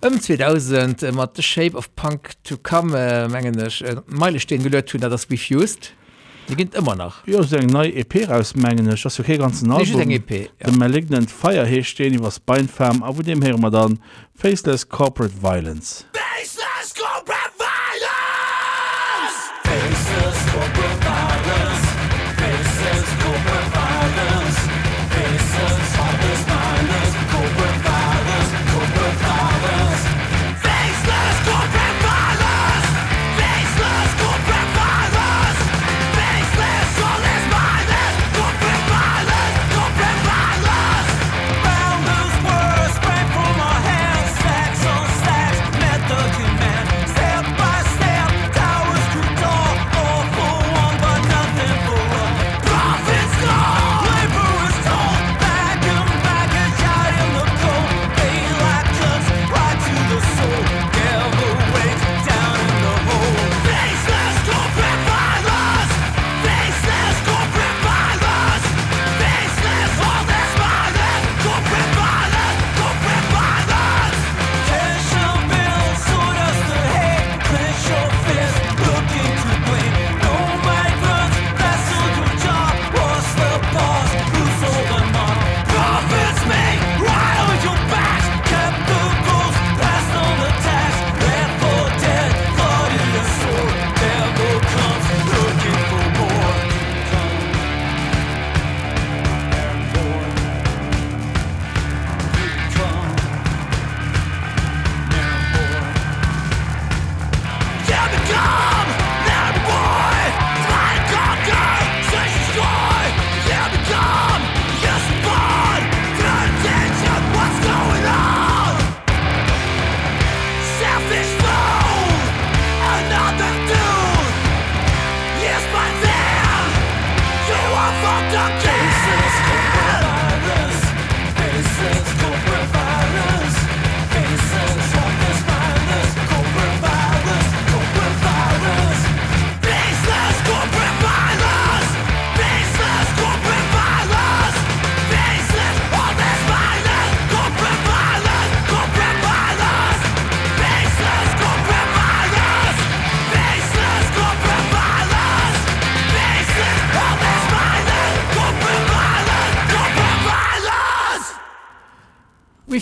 Um 0.00 0.20
2000 0.20 1.02
äh, 1.02 1.12
mat 1.12 1.36
the 1.36 1.42
Shape 1.42 1.76
of 1.76 1.94
Punk 1.96 2.30
to 2.44 2.56
come 2.56 2.96
äh, 2.96 3.28
mengench 3.28 3.82
äh, 3.82 3.96
Meile 4.06 4.38
stehen 4.38 4.62
gelert 4.62 4.92
hun 4.92 5.00
das 5.00 5.28
refused. 5.28 5.92
Die 6.48 6.54
ginnt 6.54 6.74
immer 6.74 6.94
nach. 6.94 7.26
Ja, 7.26 7.42
seg 7.42 7.66
nei 7.70 7.90
EP 7.90 8.28
ausmengen 8.30 8.88
okay 8.88 9.36
ganz 9.36 9.62
nah 9.62 9.80
EP. 9.80 10.50
Ja. 10.64 10.70
Den 10.70 11.28
Feier 11.28 11.66
hee 11.66 11.82
stehen 11.82 12.22
was 12.22 12.38
Beinfam, 12.38 13.02
a 13.02 13.14
wo 13.14 13.22
dem 13.22 13.42
her 13.42 13.58
man 13.58 13.72
dann 13.72 13.98
Faceless 14.34 14.88
Corporate 14.88 15.34
Violence. 15.42 16.06
Faceless 16.14 16.94
Corporate 16.94 17.37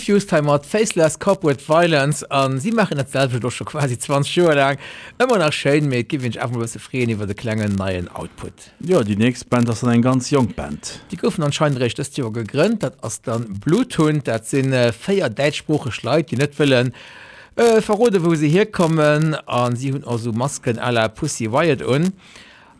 Confused 0.06 0.30
Time 0.30 0.48
hat 0.52 0.64
Faceless 0.64 1.18
Corporate 1.18 1.60
Violence 1.60 2.22
an 2.30 2.60
sie 2.60 2.70
machen 2.70 2.96
dasselbe 2.96 3.40
doch 3.40 3.50
schon 3.50 3.66
quasi 3.66 3.98
20 3.98 4.36
Jahre 4.36 4.54
lang 4.54 4.78
immer 5.20 5.36
nach 5.36 5.52
Schein 5.52 5.88
mit 5.88 6.08
gewinnt 6.08 6.38
einfach 6.38 6.64
Freen 6.78 7.10
über 7.10 7.26
den 7.26 7.34
klengen 7.34 7.74
neuen 7.74 8.06
Output. 8.06 8.52
Ja 8.78 9.02
die 9.02 9.16
nächste 9.16 9.48
Band 9.48 9.68
das 9.68 9.82
ein 9.82 10.02
ganz 10.02 10.30
jung 10.30 10.46
Band. 10.54 11.00
Die 11.10 11.16
Guffen 11.16 11.42
anscheinend 11.42 11.80
recht 11.80 11.98
das 11.98 12.16
Jahr 12.16 12.30
gegründet 12.30 12.84
hat 12.84 13.02
aus 13.02 13.20
dann 13.20 13.58
Bluthund 13.58 14.28
dat 14.28 14.46
sind 14.46 14.72
äh, 14.72 14.92
feier 14.92 15.28
Deutschspruche 15.28 15.90
schleit 15.90 16.30
die 16.30 16.36
net 16.36 16.56
willen. 16.60 16.94
Äh, 17.56 17.80
verrode 17.80 18.24
wo 18.24 18.32
sie 18.36 18.48
herkommen 18.48 19.34
an 19.34 19.74
sie 19.74 19.92
hun 19.92 20.04
also 20.04 20.30
Masken 20.30 20.78
aller 20.78 21.08
Pussy 21.08 21.50
Wyatt 21.50 21.82
un. 21.82 22.04
Und 22.04 22.12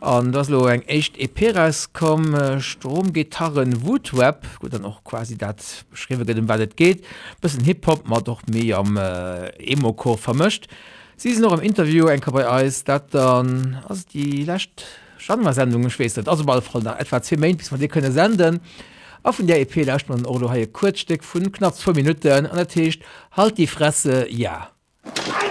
an 0.01 0.33
das 0.33 0.49
lo 0.49 0.67
eng 0.67 0.83
echt 0.87 1.19
Eperas 1.19 1.93
kom 1.93 2.35
äh, 2.35 2.61
Stromgitarren 2.61 3.85
Woodweb. 3.85 4.47
Gut 4.61 4.73
dann 4.73 4.85
auch 4.85 5.03
quasi 5.05 5.37
dat 5.37 5.85
beschriwe 5.91 6.25
dem 6.25 6.49
weil 6.49 6.67
geht. 6.67 7.05
Bis 7.41 7.57
Hip-Hop 7.57 8.09
mal 8.09 8.23
doch 8.23 8.43
mé 8.43 8.75
am 8.75 8.97
äh, 8.97 9.49
Emokor 9.59 10.19
vermischt 10.19 10.69
sie 11.17 11.33
sind 11.33 11.43
noch 11.43 11.55
im 11.55 11.61
Interview 11.61 12.07
en 12.09 12.21
bei 12.21 12.49
Eis 12.49 12.85
dat 12.85 13.15
dann 13.15 13.83
also 13.89 14.03
die 14.13 14.45
lascht 14.45 14.85
Sendung 15.19 15.83
geschwestet 15.83 16.29
also 16.29 16.45
mal 16.45 16.61
voll 16.61 16.83
nach 16.83 16.99
etwa 16.99 17.21
10 17.23 17.41
Minuten 17.41 17.59
bis 17.59 17.71
man 17.71 17.81
die 17.81 17.89
könne 17.89 18.13
senden. 18.13 18.61
Auf 19.23 19.41
der 19.41 19.61
EP 19.61 19.85
lascht 19.87 20.09
man 20.09 20.25
oder 20.25 20.51
ha 20.51 20.67
kurzstück 20.67 21.25
von 21.25 21.51
knapp 21.51 21.75
zwei 21.75 21.93
Minuten 21.93 22.47
an 22.47 22.57
der 22.57 22.69
Tisch 22.69 22.99
halt 23.33 23.59
die 23.59 23.67
Fresse 23.67 24.27
ja 24.31 24.69
Ja 25.05 25.46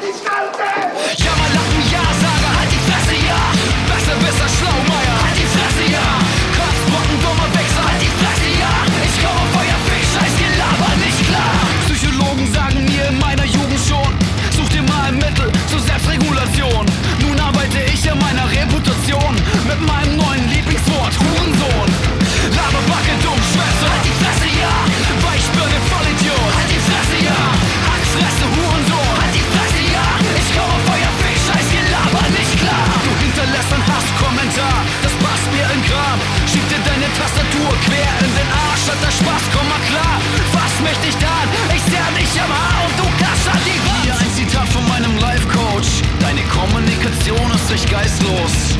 völlig 47.76 47.92
geistlos. 47.92 48.78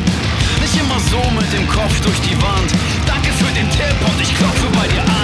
Nicht 0.62 0.76
immer 0.80 1.00
so 1.12 1.18
mit 1.32 1.52
dem 1.52 1.68
Kopf 1.68 2.00
durch 2.02 2.20
die 2.22 2.36
Wand. 2.42 2.72
Danke 3.06 3.32
für 3.32 3.52
den 3.54 3.70
Tipp 3.72 3.96
und 4.08 4.22
ich 4.22 4.34
klopfe 4.38 4.68
bei 4.74 4.88
dir 4.88 5.02
an. 5.02 5.15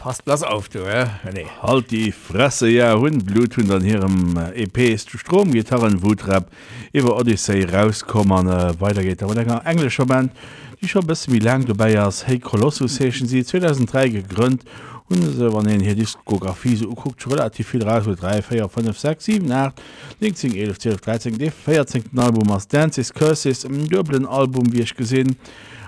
Passt 0.00 0.24
blass 0.24 0.42
auf 0.42 0.70
du 0.70 0.78
äh? 0.78 1.06
nee. 1.34 1.44
Halt 1.62 1.90
die 1.90 2.10
Fresse 2.10 2.68
ja 2.68 2.98
hun 2.98 3.18
Blut 3.18 3.58
hun 3.58 3.70
an 3.70 3.84
ihrem 3.84 4.34
äh, 4.34 4.62
EP 4.62 4.98
zu 4.98 5.18
Stromgitarren 5.18 6.02
Wutrap 6.02 6.50
iwwer 6.94 7.16
Odyssey 7.16 7.64
rauskommen 7.64 8.48
äh, 8.48 8.80
weitergeht 8.80 9.22
aber 9.22 9.36
ennger 9.36 9.60
englischer 9.66 10.06
Band 10.06 10.32
die 10.80 10.88
schon 10.88 11.06
bis 11.06 11.30
wie 11.30 11.38
lang 11.38 11.66
dabei 11.66 12.00
als 12.00 12.26
Hey 12.26 12.38
Colossus 12.38 12.96
Session 12.96 13.28
sie 13.28 13.44
2003 13.44 14.08
gegrünnt 14.08 14.64
und 15.10 15.22
se 15.22 15.52
wann 15.52 15.66
den 15.66 15.80
hier 15.80 15.94
Diskografie 15.94 16.76
so 16.76 16.88
guckt 16.94 17.20
schon 17.20 17.32
relativ 17.32 17.68
viel 17.68 17.82
raus 17.82 18.06
mit 18.06 18.22
3 18.22 18.40
4 18.40 18.68
5 18.70 18.98
6 18.98 19.24
7 19.24 19.52
8 19.52 19.82
19 20.20 20.56
11 20.56 20.78
12 20.78 21.00
13 21.02 21.38
de 21.38 21.50
14. 21.50 22.04
Album 22.16 22.50
als 22.50 22.66
Dances 22.66 23.12
Curses 23.12 23.64
im 23.64 23.86
Dublin 23.86 24.24
Album 24.24 24.72
wie 24.72 24.80
ich 24.80 24.96
gesehen 24.96 25.36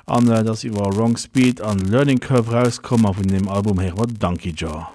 an 0.07 0.31
äh, 0.31 0.43
das 0.43 0.65
iwwer 0.65 0.95
Wrong 0.97 1.17
Speed 1.17 1.61
an 1.61 1.79
Learning 1.79 2.19
Curve 2.19 2.53
rauskommen 2.53 3.13
von 3.15 3.27
dem 3.27 3.49
Album 3.49 3.81
her 3.81 3.97
war 3.97 4.07
Donkey 4.07 4.55
Jaw. 4.57 4.89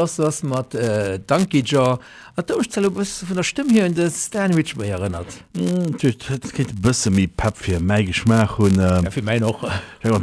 Colossus 0.00 0.42
mat 0.42 0.74
äh, 0.74 1.18
Danky 1.26 1.62
Jo 1.62 1.98
bis 2.96 3.18
von 3.18 3.36
der 3.36 3.42
Stimme 3.42 3.70
hier 3.70 3.84
in 3.84 3.94
das 3.94 4.24
Stanwich 4.26 4.74
mir 4.74 4.86
erinnert. 4.86 5.26
Geht 5.52 6.72
bësse 6.80 7.10
mi 7.10 7.26
pap 7.26 7.58
fir 7.58 7.80
méi 7.80 8.06
Geschmach 8.06 8.56
hun 8.56 8.80
für 9.10 9.20
mich 9.20 9.40
noch 9.40 9.60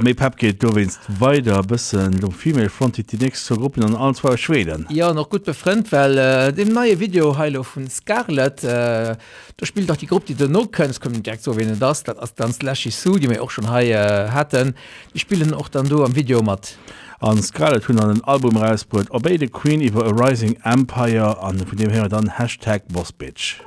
méi 0.02 0.16
pap 0.16 0.36
geht 0.36 0.64
du 0.64 0.74
winst 0.74 1.00
weiter 1.20 1.62
bisssen 1.62 2.14
lo 2.22 2.32
female 2.32 2.70
front 2.70 2.98
die 2.98 3.18
nächste 3.18 3.46
zur 3.46 3.58
Gruppen 3.58 3.84
an 3.84 3.96
allen 3.96 4.16
zwei 4.16 4.36
Schweden. 4.36 4.88
Ja 4.90 5.14
noch 5.14 5.30
gut 5.30 5.44
befreund 5.44 5.92
weil 5.92 6.18
äh, 6.18 6.52
dem 6.52 6.70
neue 6.74 7.00
Video 7.00 7.38
Heilo 7.38 7.62
von 7.62 7.88
Scarlett 7.88 8.64
äh, 8.64 9.16
da 9.58 9.66
spielt 9.66 9.88
doch 9.90 9.98
die 9.98 10.08
Gruppe 10.08 10.26
die 10.30 10.36
du 10.36 10.48
no 10.48 10.66
kennst 10.66 11.02
kommen 11.02 11.22
direkt 11.22 11.44
so 11.44 11.56
wenn 11.56 11.78
das 11.78 12.04
dat 12.04 12.18
as 12.18 12.34
dann 12.34 12.52
Slashy 12.52 12.90
Su 12.90 13.20
die 13.20 13.28
mir 13.28 13.44
auch 13.44 13.52
schon 13.52 13.72
he 13.72 13.92
äh, 13.92 14.30
hatten 14.30 14.74
die 15.14 15.20
spielen 15.20 15.54
auch 15.54 15.70
dann 15.70 15.88
du 15.88 16.04
am 16.04 16.16
Video 16.16 16.42
mat 16.42 16.78
an 17.20 17.42
Scarlett 17.42 17.88
hunn 17.88 18.00
an 18.00 18.10
den 18.10 18.24
Album 18.24 18.58
reisbrut 18.58 19.10
Obey 19.12 19.38
the 19.38 19.48
Queen 19.48 19.82
iwwer 19.82 20.06
a 20.06 20.14
Rising 20.14 20.58
Empire 20.64 21.42
an 21.42 21.60
vun 21.66 21.78
dem 21.78 21.90
her 21.90 22.10
dann 22.10 22.38
Hashtag 22.38 22.88
Bossbitch. 22.94 23.67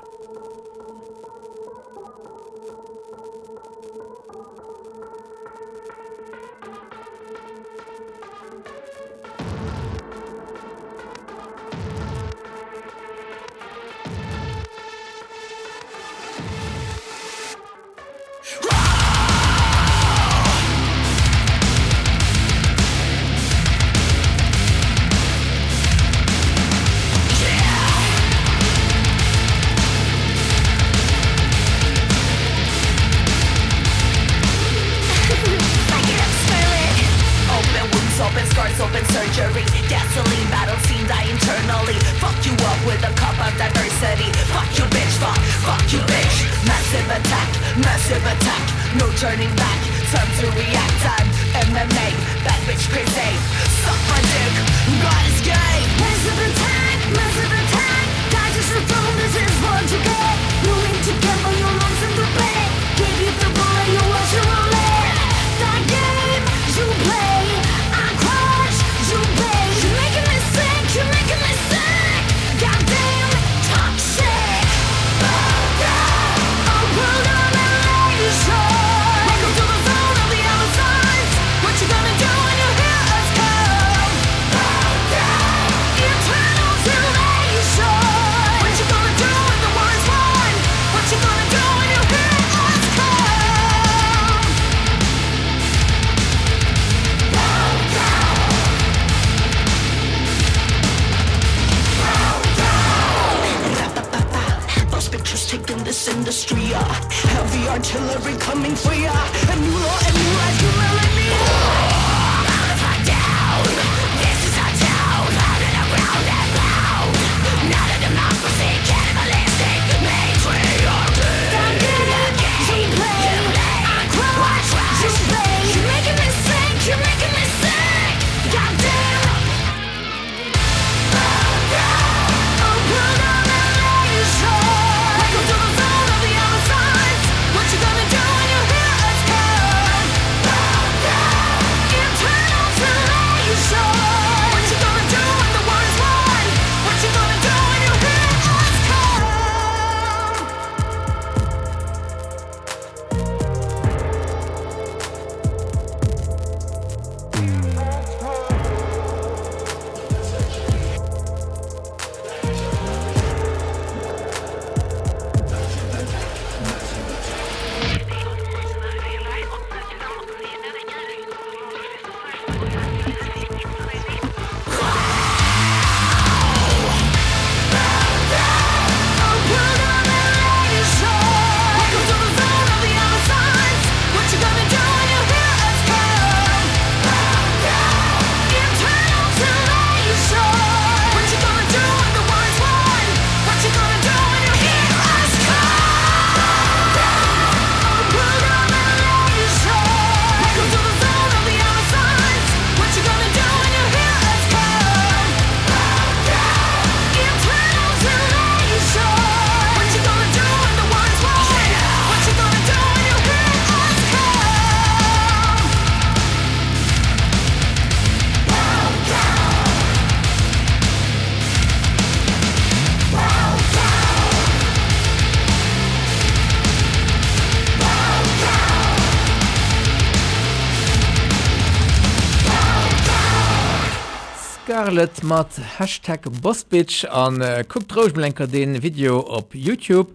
Charlotte 234.81 235.27
mat 235.27 235.51
Hashtag 235.79 236.23
Bosbitch 236.41 237.05
an 237.05 237.43
äh, 237.43 237.65
Kuckdrouchblenker 237.65 238.47
den 238.47 238.83
Video 238.83 239.21
op 239.21 239.55
Youtube. 239.55 240.11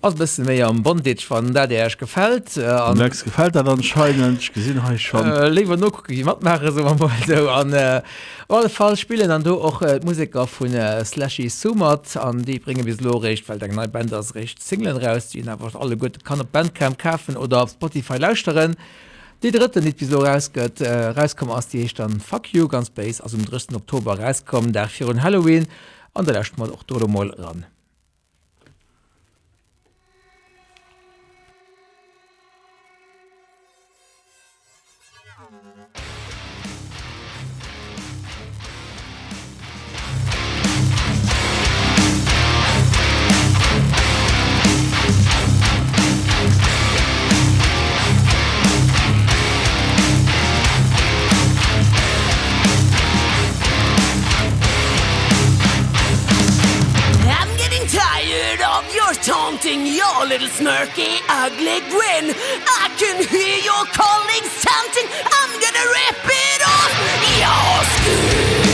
Ass 0.00 0.16
bis 0.16 0.38
méi 0.38 0.64
am 0.64 0.82
Bondage 0.82 1.24
van 1.28 1.52
der 1.54 1.68
der 1.68 1.84
derch 1.84 1.98
gefällt 1.98 2.58
an 2.58 3.00
äh, 3.00 3.08
gefällt 3.08 3.54
dat 3.54 3.68
anscheinend 3.68 4.52
gesinn 4.52 4.82
ha 4.82 4.98
schon. 4.98 5.24
Äh, 5.24 5.48
lewer 5.50 5.76
no 5.76 5.92
mat 6.24 6.42
mache 6.42 6.72
so 6.72 6.82
so 7.28 7.48
an 7.48 7.72
äh, 7.72 8.02
alle 8.48 8.68
Fall 8.68 8.96
spielen 8.96 9.30
an 9.30 9.44
du 9.44 9.54
och 9.54 9.82
äh, 9.82 10.00
Musiker 10.04 10.48
vun 10.48 10.74
äh, 10.74 11.04
Slashy 11.04 11.48
Summert 11.48 12.16
an 12.16 12.42
die 12.42 12.58
bringe 12.58 12.82
bis 12.82 13.00
lorecht 13.00 13.48
weil 13.48 13.60
der 13.60 13.68
Banders 13.68 14.34
recht 14.34 14.60
Singlen 14.60 14.96
raus 14.96 15.28
die 15.28 15.48
einfach 15.48 15.76
alle 15.76 15.96
gut 15.96 16.24
kann 16.24 16.40
op 16.40 16.50
Bandcamp 16.50 16.98
kaufen 16.98 17.36
oder 17.36 17.62
auf 17.62 17.70
Spotify 17.70 18.16
lauschteren. 18.16 18.74
Die 19.42 19.50
dritte 19.50 19.82
nicht 19.82 20.00
wieso 20.00 20.20
rausgött 20.20 20.80
äh, 20.80 21.06
rauskommen 21.08 21.52
aus 21.52 21.66
die 21.66 21.80
ich 21.80 21.94
dann 21.94 22.20
fuck 22.20 22.52
you 22.54 22.68
ganz 22.68 22.90
base 22.90 23.22
aus 23.24 23.32
dem 23.32 23.44
3. 23.44 23.74
Oktober 23.74 24.20
rauskommen 24.20 24.72
der 24.72 24.88
für 24.88 25.20
Halloween 25.20 25.66
an 26.14 26.26
der 26.26 26.36
erstmal 26.36 26.70
auch 26.70 26.84
Dodomol 26.84 27.30
ran. 27.30 27.66
Taunting, 59.52 59.86
your 59.86 60.26
little 60.26 60.48
smirky, 60.48 61.20
ugly 61.28 61.80
grin. 61.90 62.34
I 62.66 62.88
can 62.96 63.22
hear 63.28 63.58
your 63.58 63.84
colleagues 63.92 64.64
chanting, 64.64 65.08
I'm 65.26 65.52
gonna 65.60 65.86
rip 65.96 66.24
it 66.24 66.62
off 66.64 66.92
your 67.38 67.84
skin. 67.92 68.71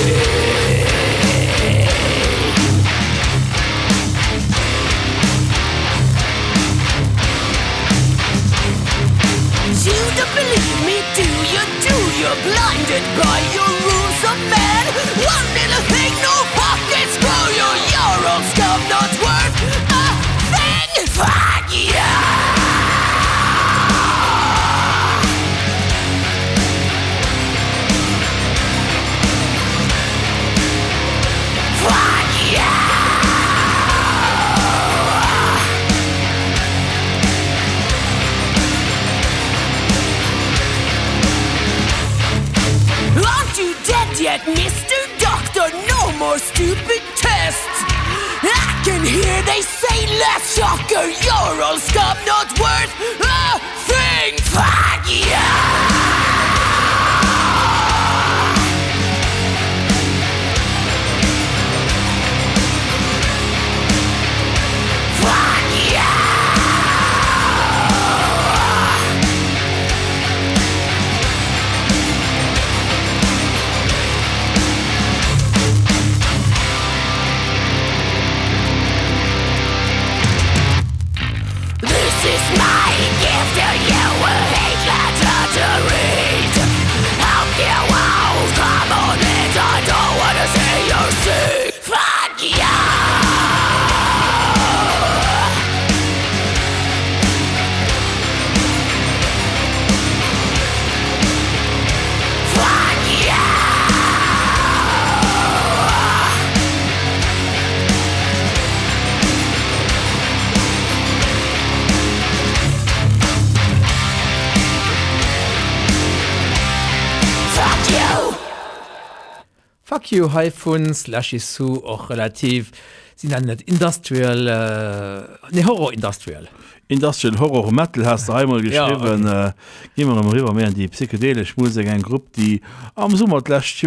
Vun 120.11 120.95
slash 120.95 121.35
is 121.35 121.55
so 121.55 121.75
och 121.85 122.11
relativ 122.11 122.73
sind 123.17 123.35
an 123.35 123.45
net 123.45 123.63
industriell 123.63 124.49
äh, 124.49 125.23
ne 125.51 125.65
horror 125.65 125.93
industriell. 125.93 126.49
Industrial 126.91 127.39
Horror 127.39 127.71
Metal 127.71 128.07
hast 128.07 128.29
du 128.29 128.33
einmal 128.33 128.63
geschrieben 128.63 129.25
ja, 129.27 129.53
okay. 129.55 130.03
äh, 130.03 130.19
am 130.19 130.29
River 130.29 130.55
mehr 130.55 130.71
die 130.71 130.89
psychedelisch 130.89 131.57
Musik 131.57 131.87
ein 131.87 132.03
Gruppe 132.03 132.31
die 132.37 132.63
am 132.95 133.15
Summer 133.15 133.43
last 133.47 133.83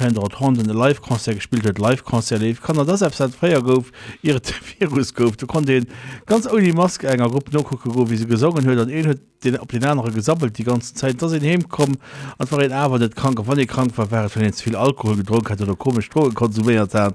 Jahr 0.00 0.08
100 0.08 0.40
Hand 0.40 0.58
in 0.58 0.68
Livekonzert 0.68 1.36
gespielt 1.36 1.66
hat 1.66 1.78
Livekonzert 1.78 2.40
lief 2.40 2.62
kann 2.62 2.76
er 2.78 2.84
das 2.84 3.00
seit 3.00 3.34
freier 3.34 3.62
gouf 3.62 3.92
ihre 4.22 4.40
Virus 4.78 5.14
gouf. 5.14 5.36
Du 5.36 5.46
kon 5.46 5.64
den 5.64 5.86
ganz 6.26 6.46
ohne 6.46 6.72
Maske 6.72 7.06
enger 7.08 7.28
Gruppe 7.28 7.52
no 7.52 7.62
gucken 7.62 8.10
wie 8.10 8.16
sie 8.16 8.26
gesungen 8.26 8.66
hue 8.66 8.80
an 8.80 8.88
hue 8.88 9.14
den 9.44 9.58
op 9.58 9.70
den 9.70 9.84
anderen 9.84 10.14
gesammelt 10.14 10.56
die 10.58 10.64
ganze 10.64 10.94
Zeit 10.94 11.20
dass 11.20 11.32
in 11.32 11.42
hemkom 11.42 11.96
an 12.38 12.50
war 12.50 12.58
den 12.60 12.72
arbeitet 12.72 13.16
krank 13.16 13.40
wann 13.44 13.58
die 13.58 13.66
krank 13.66 13.96
war 13.96 14.10
wäre 14.10 14.30
wenn 14.34 14.44
jetzt 14.44 14.62
viel 14.62 14.76
Alkohol 14.76 15.16
getrunken 15.16 15.50
hat 15.50 15.60
oder 15.60 15.76
komisch 15.76 16.08
Drogen 16.08 16.34
konsumiert 16.34 16.94
hat. 16.94 17.14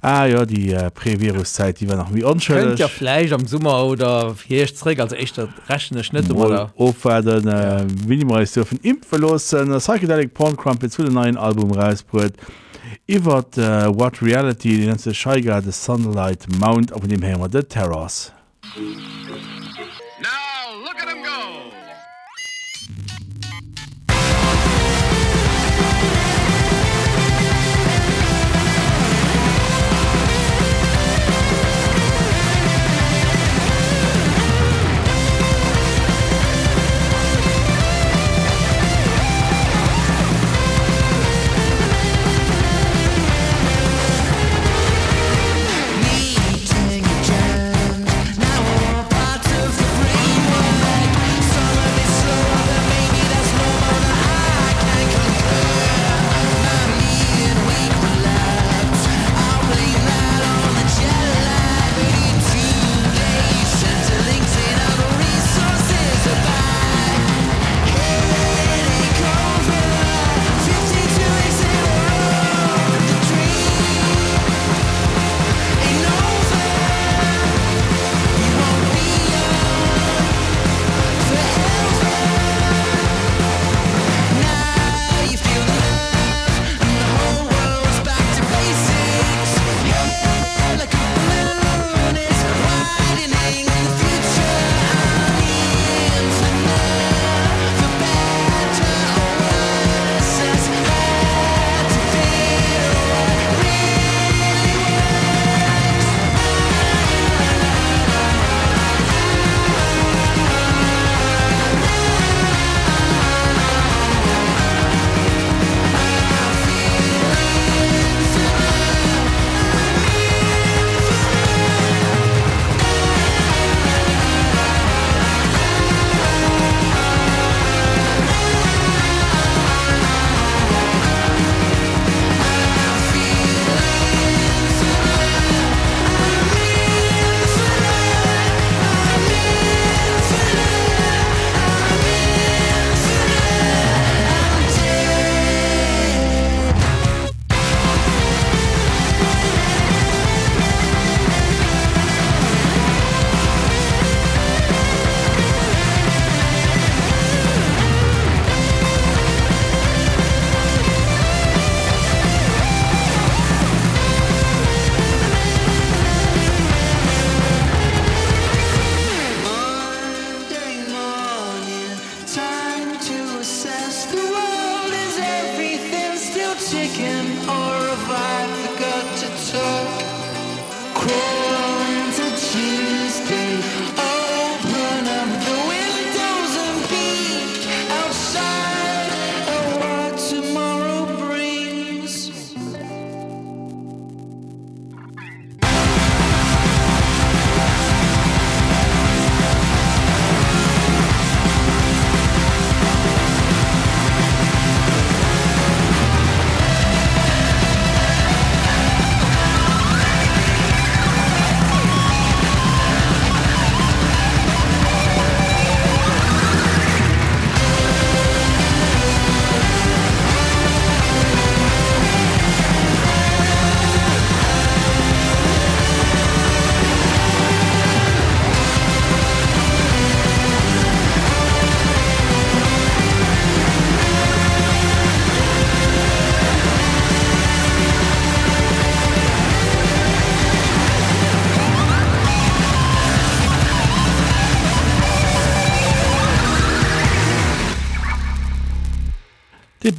Ah 0.00 0.26
ja 0.26 0.44
die 0.44 0.72
äh, 0.72 0.90
Präviruszeit 0.90 1.80
die 1.80 1.88
war 1.88 1.96
noch 1.96 2.14
wie 2.14 2.20
Könnt 2.20 2.34
anschön 2.34 2.76
ja 2.76 2.88
Fleisch 2.88 3.32
am 3.32 3.46
Summer 3.46 3.84
oder 3.84 4.34
hirrä 4.46 5.00
als 5.00 5.12
echt 5.12 5.40
rechne 5.68 6.04
Schnitt 6.04 6.30
oder 6.30 6.72
opwerden 6.76 7.48
äh, 7.48 7.84
minimal 8.06 8.44
dürfen 8.46 8.78
impfelossen 8.82 9.78
psychedelic 9.78 10.32
Porn 10.34 10.56
Crumpet 10.56 10.92
zu 10.92 11.02
den 11.02 11.14
neuen 11.14 11.36
Album 11.36 11.72
huet 12.14 12.38
iwwer 13.10 13.44
uh, 13.58 13.90
what 13.98 14.22
reality 14.22 14.78
den 14.80 14.98
ze 14.98 15.14
Scheiger 15.14 15.62
de 15.62 15.72
Sunlight 15.72 16.46
Mount 16.58 16.92
op 16.92 17.08
dem 17.08 17.22
Hämer 17.22 17.50
de 17.50 17.66
Terras. 17.66 18.32
Mm 18.62 18.94
-hmm. 18.94 19.23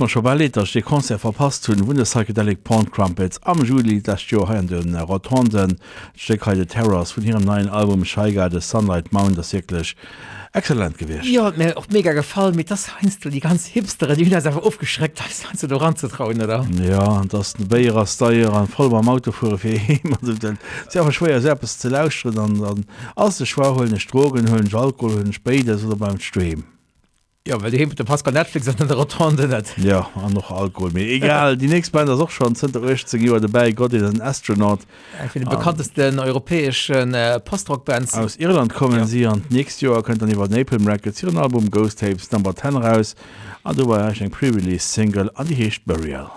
Man 0.06 0.10
schon 0.10 0.22
bei 0.22 0.36
Leter 0.36 0.64
de 0.66 0.82
Konzer 0.84 1.18
verpasst 1.18 1.68
hunn 1.68 1.88
wunde 1.88 2.04
Psychedelic 2.04 2.64
Porn 2.64 2.92
Crumpets. 2.92 3.42
Am 3.42 3.64
Juli 3.66 4.04
das 4.04 4.30
Jo 4.30 4.48
ha 4.48 4.62
den 4.62 4.96
Rotonden 4.96 5.80
Steckheide 6.16 6.68
Terrors 6.68 7.18
vun 7.18 7.24
ihrem 7.24 7.44
neuen 7.44 7.70
Album 7.70 8.06
Scheiger 8.06 8.48
de 8.48 8.62
Sunlight 8.62 9.12
Mount 9.12 9.36
das 9.36 9.52
wirklich 9.52 9.96
exzellent 10.54 11.00
gewesen. 11.00 11.24
Ja, 11.24 11.46
hat 11.46 11.58
mir 11.58 11.76
auch 11.76 11.88
mega 11.88 12.14
gefallen 12.14 12.56
mit 12.56 12.70
das 12.70 13.02
heinst 13.02 13.26
du 13.26 13.30
die 13.32 13.40
ganz 13.40 13.66
hipstere 13.66 14.16
die 14.16 14.36
einfach 14.36 14.62
aufgeschreckt 14.62 15.20
hast 15.24 15.46
kannst 15.46 15.64
du 15.64 15.68
da 15.68 15.78
ranzutrauen 15.78 16.40
oder? 16.40 16.68
Ja 16.84 17.24
das 17.28 17.56
Bayer 17.68 18.06
Steier 18.06 18.54
an 18.54 18.68
voll 18.68 18.92
beim 18.92 19.10
Auto 19.10 19.32
vor 19.32 19.58
sehr 20.90 21.12
schwer 21.12 21.42
selbst 21.42 21.82
ze 21.82 21.90
lauschen. 21.90 22.38
An 22.38 22.64
an 22.64 22.86
aus 23.16 23.40
de 23.40 23.48
schwaholen 23.48 24.00
Strogen 24.00 24.52
hunn 24.52 24.70
Alkohol 24.72 25.16
hunn 25.16 25.34
Spede 25.34 25.80
oder 25.84 25.96
beim 25.96 26.20
Stream. 26.20 26.75
Ja 27.48 27.62
weil 27.62 27.72
die 27.72 27.86
der 27.86 28.04
Pascal 28.04 28.34
Netflix 28.34 28.68
an 28.80 28.88
der 28.88 28.98
Rotonde 28.98 29.48
net 29.48 29.68
Ja 29.78 30.10
an 30.16 30.34
noch 30.34 30.52
Alkohol 30.52 30.92
mir 30.92 31.08
egal 31.08 31.58
die 31.58 31.68
nächste 31.68 31.92
Band 31.92 32.10
auch 32.10 32.30
schon 32.30 32.56
sind 32.56 32.76
Joer 32.76 33.40
dabei 33.40 33.72
Gott 33.72 33.94
ist 33.94 34.04
ein 34.04 34.22
Astronaut. 34.22 34.80
Den 35.34 35.46
bekanntesten 35.46 36.20
europäischen 36.20 37.14
äh, 37.14 37.40
Postrockbands. 37.40 38.14
Aus 38.14 38.36
Irland 38.38 38.74
kommen 38.74 39.00
ja. 39.00 39.06
sie 39.06 39.28
an 39.28 39.44
nächstes 39.50 39.82
Jahr 39.82 40.02
könnt 40.04 40.22
dann 40.22 40.32
über 40.32 40.48
Napalm 40.48 40.88
Records 40.88 41.22
ihren 41.24 41.38
Album 41.38 41.70
Ghost 41.70 42.00
Tapes 42.00 42.32
Number 42.32 42.56
10 42.56 42.76
raus. 42.76 43.16
An 43.64 43.76
du 43.76 43.88
war 43.88 44.08
ein 44.08 44.32
Pre-Release 44.32 44.88
Single 44.88 45.32
an 45.36 45.48
die 45.48 45.56
Hecht 45.56 45.86
Burial. 45.86 46.30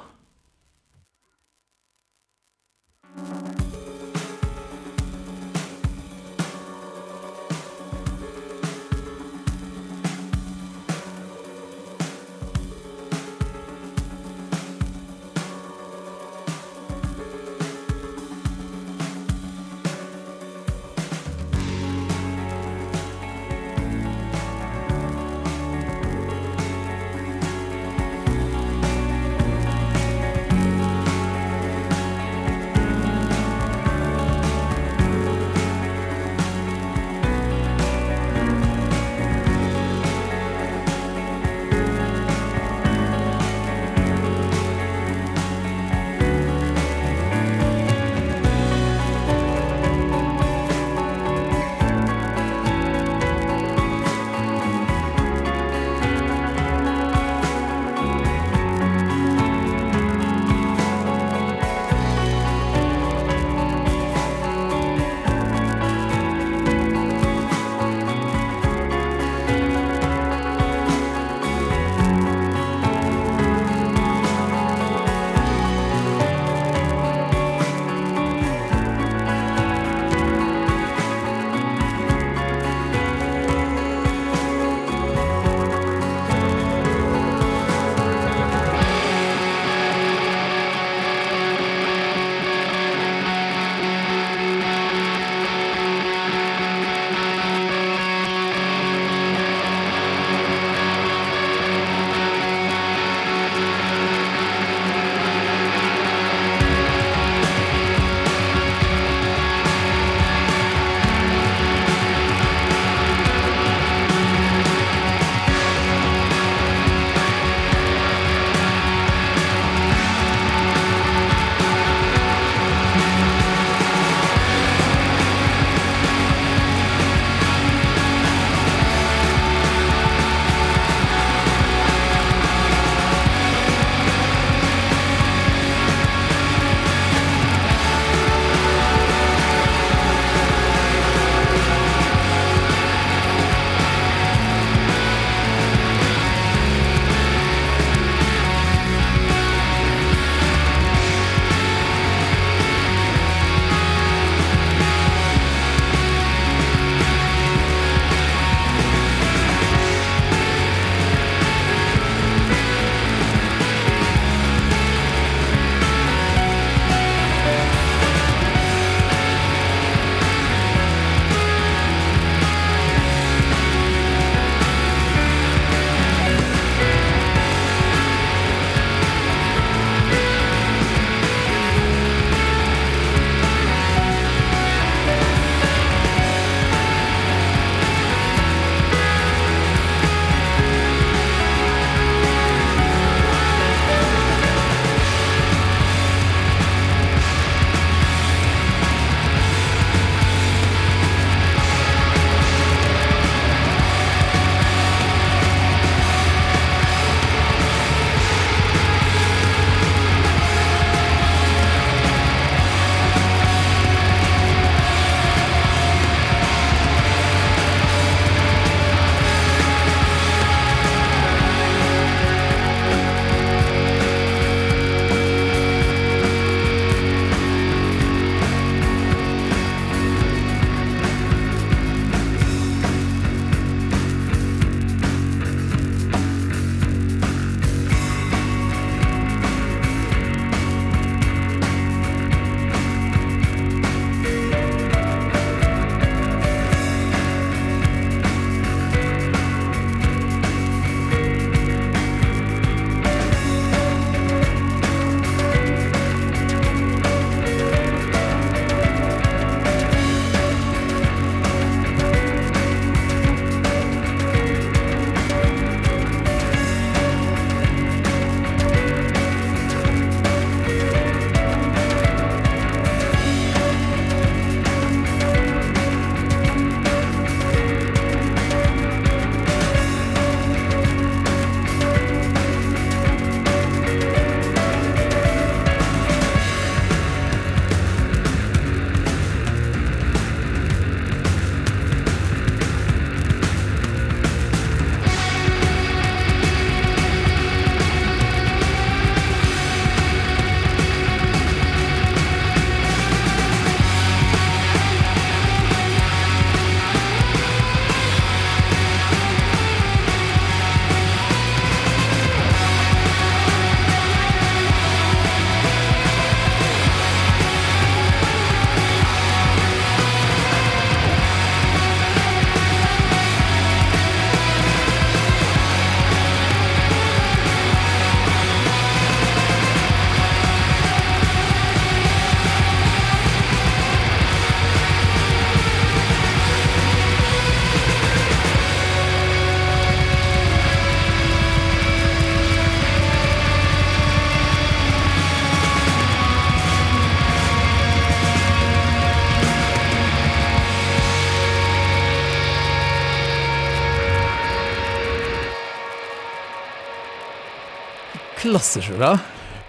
Klassisch 358.49 358.91
oder? 358.91 359.20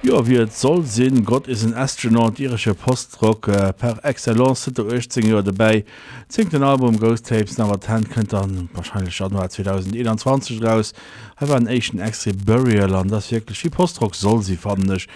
Ja 0.02 0.26
wie 0.26 0.38
et 0.38 0.54
soll 0.54 0.86
sinn 0.86 1.26
Gott 1.26 1.50
is 1.50 1.64
een 1.64 1.76
Astronaut 1.76 2.40
irische 2.40 2.74
Postrock 2.74 3.50
äh, 3.50 3.74
per 3.74 4.00
Excellence 4.06 4.72
der 4.72 4.86
18 4.86 5.28
Joer 5.28 5.44
dabei. 5.44 5.84
Zing 6.30 6.50
den 6.50 6.64
Album 6.64 6.98
Ghost 6.98 7.28
Tapes 7.28 7.58
nawer 7.58 7.78
Hand 7.86 8.10
könnt 8.10 8.34
an 8.34 8.70
wahrscheinlich 8.74 9.20
Januar 9.20 9.50
2021 9.50 10.64
raus. 10.64 10.94
War 11.42 11.58
ein 11.58 11.68
Asian 11.68 12.00
Extra 12.00 12.32
Burial 12.46 12.96
an 12.96 13.10
das 13.10 13.30
wirklich 13.30 13.70
Postrock 13.70 14.16
soll 14.16 14.42
sie 14.42 14.56
fandech 14.56 15.08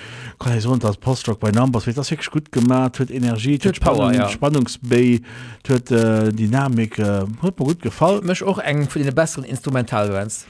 kann 0.43 0.57
ich 0.57 0.63
so 0.63 0.75
das 0.75 0.97
Postrock 0.97 1.39
bei 1.39 1.51
Numbers. 1.51 1.85
Das 1.85 2.11
wirklich 2.11 2.29
gut 2.29 2.51
gemacht 2.51 2.99
huet 2.99 3.11
Energie 3.11 3.57
Power, 3.57 4.13
ja. 4.13 4.27
Spannungsbei 4.29 5.21
huet 5.67 5.91
äh, 5.91 6.31
Dynamik 6.31 6.99
äh, 6.99 7.21
hat 7.41 7.59
mir 7.59 7.65
gut 7.65 7.81
gefallen. 7.81 8.25
Mech 8.25 8.43
auch 8.43 8.59
eng 8.59 8.89
für 8.89 8.99
den 8.99 9.15
besseren 9.15 9.45
Instrumentalbands. 9.45 10.45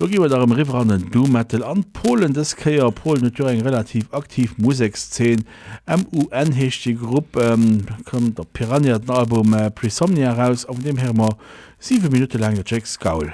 Logiwer 0.00 0.28
darum 0.28 0.52
Riveranen 0.52 1.10
du 1.10 1.26
Metal. 1.26 1.62
An 1.62 1.84
Polen 1.92 2.32
des 2.32 2.56
Käier 2.56 2.90
Polen 2.90 3.22
natürlich 3.22 3.52
eng 3.52 3.62
relativ 3.62 4.12
aktiv 4.12 4.54
Musikszen 4.58 5.44
MUN 5.86 6.52
hecht 6.52 6.84
die 6.84 6.96
Gruppe 6.96 7.40
ähm, 7.40 7.86
kommt 8.04 8.38
der 8.38 8.44
Piranha 8.44 8.98
den 8.98 9.10
Album 9.10 9.54
äh, 9.54 9.70
Prisomnia 9.70 10.32
raus. 10.32 10.64
Auf 10.64 10.78
dem 10.80 10.96
Hermer 10.96 11.30
7 11.78 12.10
Minuten 12.10 12.38
lang 12.38 12.54
der 12.54 12.64
Jack 12.66 12.86
Scowl. 12.86 13.32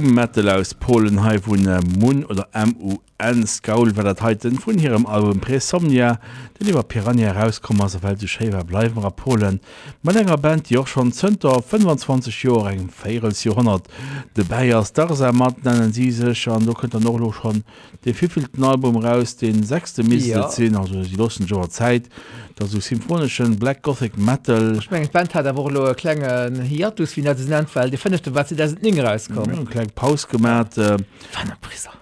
Doom 0.00 0.14
Metal 0.14 0.48
aus 0.48 0.72
Polen 0.72 1.22
ha 1.22 1.34
vun 1.44 1.68
Mun 1.98 2.24
oder 2.24 2.48
MUN 2.54 3.46
Skaul 3.46 3.94
wer 3.96 4.04
dat 4.04 4.22
heiten 4.22 4.58
vun 4.58 4.78
hirem 4.78 5.04
Album 5.04 5.40
Presomnia 5.40 6.18
den 6.60 6.68
iwwer 6.68 6.82
Piranha 6.82 7.32
herauskommer 7.32 7.88
sowel 7.88 8.16
du 8.16 8.26
Schewer 8.28 8.64
bleiwen 8.64 9.04
a 9.04 9.10
Polen. 9.10 9.60
Man 10.02 10.16
enger 10.16 10.36
Band 10.36 10.68
Joch 10.68 10.86
schon 10.86 11.10
Zter 11.12 11.62
25 11.62 12.42
Jo 12.42 12.66
eng 12.66 12.90
Fes 12.90 13.44
Jahrhundert 13.44 13.88
de 14.36 14.44
Bayiers 14.44 14.92
Dar 14.92 15.32
mat 15.32 15.64
nennen 15.64 15.92
sie 15.92 16.10
sech 16.10 16.48
an 16.48 16.66
du 16.66 16.74
könnt 16.74 16.94
noch 17.00 17.18
loch 17.18 17.34
schon 17.34 17.64
de 18.04 18.12
vivilten 18.12 18.62
Album 18.64 18.96
raus 18.96 19.36
den 19.36 19.62
6. 19.62 19.98
Mill 19.98 20.26
Ja. 20.26 20.42
also 20.42 21.02
die 21.02 21.16
lossen 21.16 21.46
Joer 21.46 21.70
Zeit 21.70 22.08
dat 22.56 22.68
so 22.68 22.78
symphonischen 22.78 23.58
Black 23.58 23.82
Gothic 23.82 24.18
Metal 24.18 24.76
Ich 24.78 24.90
mein, 24.90 25.08
Band 25.08 25.34
hat 25.34 25.56
wo 25.56 25.68
lo 25.68 25.94
klengen 25.94 26.60
Hiatus 26.62 27.16
wie 27.16 27.24
Fall 27.66 27.90
die 27.90 27.96
fünfte 27.96 28.34
wat 28.34 28.48
sie 28.48 28.56
nie 28.82 29.00
rauskommen 29.00 29.56
Ja, 29.56 29.64
klein 29.64 29.90
Paus 29.94 30.28
gemerk 30.28 30.76
äh, 30.76 30.98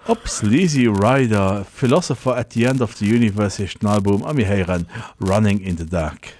Ops 0.07 0.41
Lazy 0.41 0.87
Rider 0.87 1.65
Philosopher 1.73 2.35
at 2.35 2.53
the 2.53 2.65
end 2.65 2.81
of 2.81 2.95
the 2.95 3.05
Universe 3.05 3.63
ist 3.63 3.81
ein 3.81 3.87
Album 3.87 4.23
am 4.23 4.35
mir 4.35 4.48
Running 5.19 5.61
in 5.61 5.75
the 5.75 5.85
Dark. 5.85 6.38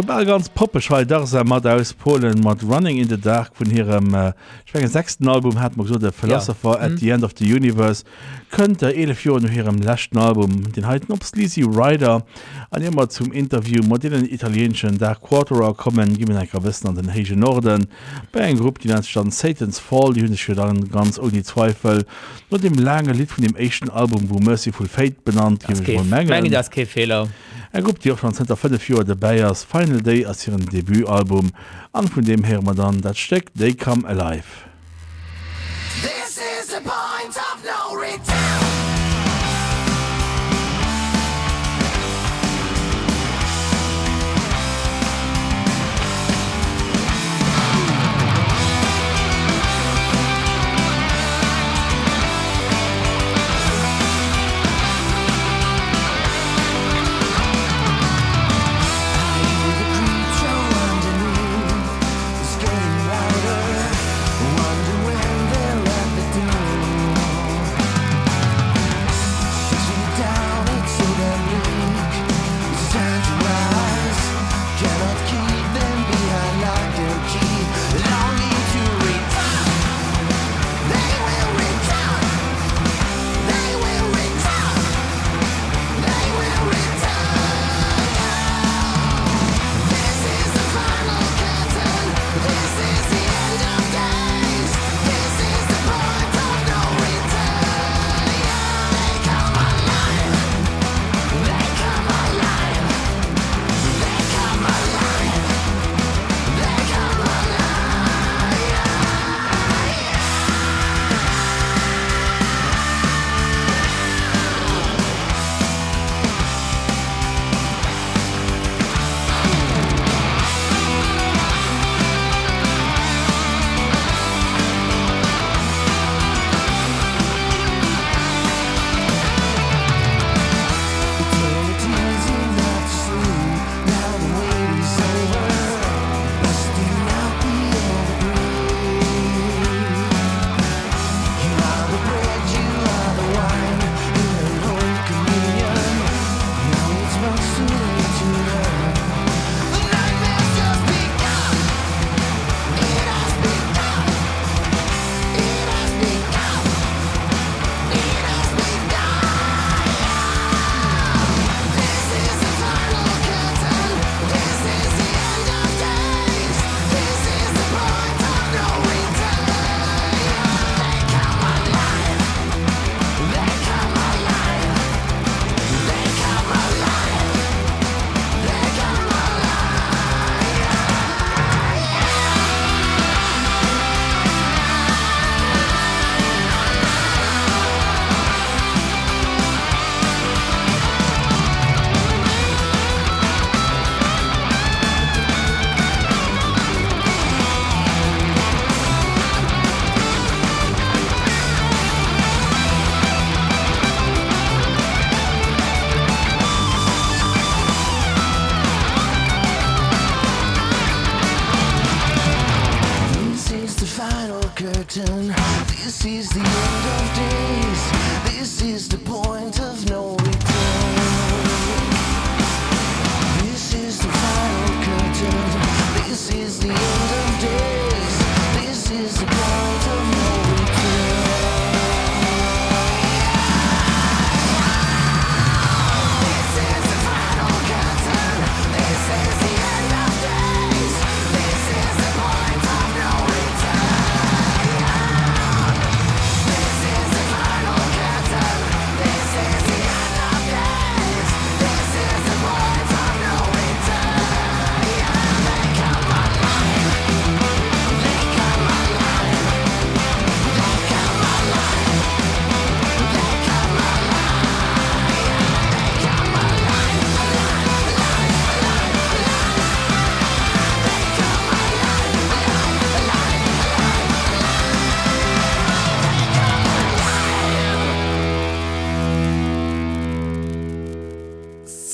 Vorbei 0.00 0.24
ganz 0.24 0.48
poppeschrei 0.48 1.04
da 1.04 1.26
mat 1.44 1.66
aus 1.66 1.92
Polen 1.92 2.40
mat 2.40 2.62
running 2.62 2.96
in 2.96 3.08
the 3.08 3.20
dark 3.20 3.54
von 3.54 3.70
ihrem 3.70 4.14
äh, 4.14 4.32
ich 4.64 4.72
mein, 4.72 4.88
sechsten 4.88 5.28
Album 5.28 5.60
hat 5.60 5.76
man 5.76 5.86
so 5.86 5.98
der 5.98 6.10
Philosopher 6.10 6.78
ja. 6.78 6.86
at 6.86 6.92
Mhm. 6.92 6.96
the 6.96 7.10
end 7.10 7.22
of 7.24 7.32
the 7.36 7.44
universe 7.52 8.04
könnte 8.50 8.94
11 8.94 9.24
Jo 9.26 9.38
nach 9.38 9.52
ihrem 9.52 9.76
letzten 9.76 10.16
Album 10.16 10.72
den 10.72 10.86
halten 10.86 11.12
op 11.12 11.22
Sleazy 11.22 11.64
Rider 11.64 12.24
an 12.70 12.82
immer 12.82 13.10
zum 13.10 13.30
Interview 13.32 13.82
mod 13.82 14.02
den 14.02 14.24
italienschen 14.24 14.96
der 14.96 15.16
Quarterer 15.16 15.74
kommen 15.74 16.16
gi 16.16 16.24
ein 16.24 16.48
wissen 16.64 16.88
an 16.88 16.94
den 16.94 17.10
hege 17.10 17.36
Norden 17.36 17.86
bei 18.32 18.40
en 18.40 18.56
Gruppe 18.56 18.80
die 18.80 18.88
nennt 18.88 19.04
stand 19.06 19.34
Satans 19.34 19.78
Fall 19.78 20.14
die 20.14 20.22
hun 20.22 20.56
dann 20.56 20.88
ganz 20.88 21.18
ohne 21.18 21.42
Zweifel 21.42 22.06
nur 22.50 22.58
dem 22.58 22.74
lange 22.78 23.12
Lied 23.12 23.30
von 23.30 23.44
dem 23.44 23.54
echten 23.54 23.90
Album 23.90 24.22
wo 24.30 24.38
Mercyful 24.38 24.88
Fate 24.88 25.22
benannt. 25.24 25.66
Mengen, 26.08 26.50
das 26.50 26.70
kein 26.70 26.86
Fehler 26.86 27.28
Er 27.72 27.82
guckt 27.82 28.04
Dir 28.04 28.16
schon 28.16 28.34
Center 28.34 28.56
Fälle 28.56 28.78
de 28.78 29.14
Bayiers 29.14 29.62
Final 29.62 30.02
Day 30.02 30.26
as 30.26 30.44
ihren 30.46 30.66
Debütalbum 30.66 31.52
an 31.92 32.08
vun 32.12 32.24
dem 32.24 32.42
her 32.42 32.60
man 32.62 32.74
dann 32.74 33.00
dat 33.00 33.16
steckt 33.16 33.56
They 33.56 33.74
come 33.74 34.04
alive. 34.08 34.69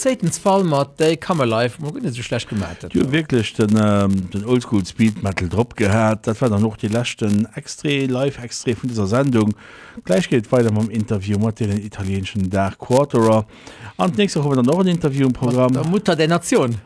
Satans 0.06 0.38
Fall 0.38 0.62
mat 0.62 0.92
déi 1.00 1.16
Kammer 1.16 1.46
live 1.46 1.80
mo 1.80 1.90
so 1.90 2.22
schlecht 2.22 2.48
gemerkt. 2.48 2.86
Du 2.94 3.10
wirklich 3.10 3.54
den, 3.54 3.76
ähm, 3.76 4.30
den 4.30 4.44
Oldschool 4.44 4.86
Speed 4.86 5.20
Metal 5.20 5.48
Drop 5.48 5.74
gehört 5.74 6.28
dat 6.28 6.40
war 6.40 6.48
dann 6.48 6.62
noch 6.62 6.76
die 6.76 6.86
lechten 6.86 7.48
extre 7.56 8.06
live 8.06 8.38
extre 8.38 8.76
von 8.76 8.88
dieser 8.88 9.08
Sendung 9.08 9.52
gleich 10.04 10.28
geht 10.28 10.52
weiter 10.52 10.68
am 10.68 10.90
Interview 10.90 11.38
mit 11.40 11.58
den 11.58 11.84
italienischen 11.84 12.48
Dark 12.48 12.78
Quarterer 12.78 13.46
an 13.96 14.12
nächste 14.16 14.44
Woche 14.44 14.54
dann 14.54 14.66
noch 14.66 14.78
ein 14.78 14.86
Interview 14.86 15.26
im 15.26 15.32
Programm 15.32 15.72
Der 15.72 15.84
Mutter 15.84 16.14
der 16.14 16.28
Nation. 16.28 16.76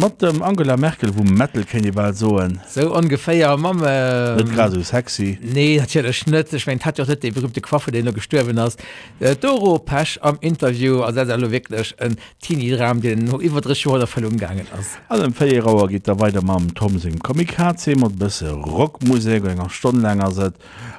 Mit 0.00 0.22
dem 0.22 0.36
ähm, 0.36 0.42
Angela 0.44 0.76
Merkel 0.76 1.10
wo 1.12 1.24
Metal 1.24 1.64
kann 1.64 1.82
ich 1.82 1.92
mal 1.92 2.14
So 2.14 2.38
ein. 2.38 2.60
So 2.68 2.94
ungefähr 2.94 3.56
Mamme 3.56 4.36
ähm, 4.38 4.44
Nicht 4.44 4.54
gerade 4.54 4.74
so 4.76 4.82
sexy. 4.82 5.40
Nee 5.42 5.80
hat 5.80 5.92
ja 5.92 6.02
der 6.02 6.14
Schnët 6.14 6.54
ich 6.54 6.68
mein, 6.68 6.78
hat 6.78 6.98
ja 6.98 7.04
de 7.04 7.30
berühmte 7.32 7.60
Quaffe 7.60 7.90
den 7.90 8.04
noch 8.04 8.14
gestorben 8.14 8.56
ist. 8.58 8.78
Äh, 9.18 9.34
Doro 9.34 9.80
Pesch 9.80 10.16
am 10.22 10.38
Interview 10.40 11.00
also 11.00 11.24
das 11.24 11.42
ist 11.42 11.50
wirklich 11.50 12.00
ein 12.00 12.12
en 12.12 12.16
Tiniram 12.40 13.00
den 13.00 13.26
drei 13.26 13.72
Jahre 13.72 14.06
verloren 14.06 14.38
gegangen 14.38 14.68
ist. 14.80 15.00
Also 15.08 15.24
im 15.24 15.34
Féierauer 15.34 15.88
geht 15.88 16.06
da 16.06 16.16
weiter 16.20 16.42
mit 16.42 16.42
dem 16.42 16.46
mam 16.46 16.74
Tomsing 16.76 17.18
Comic 17.18 17.58
HC 17.58 17.94
ein 17.94 18.16
bisschen 18.16 18.54
Rockmusik 18.62 19.42
wenn 19.42 19.58
er 19.58 19.68
stundenlänger 19.68 20.30
se 20.30 20.52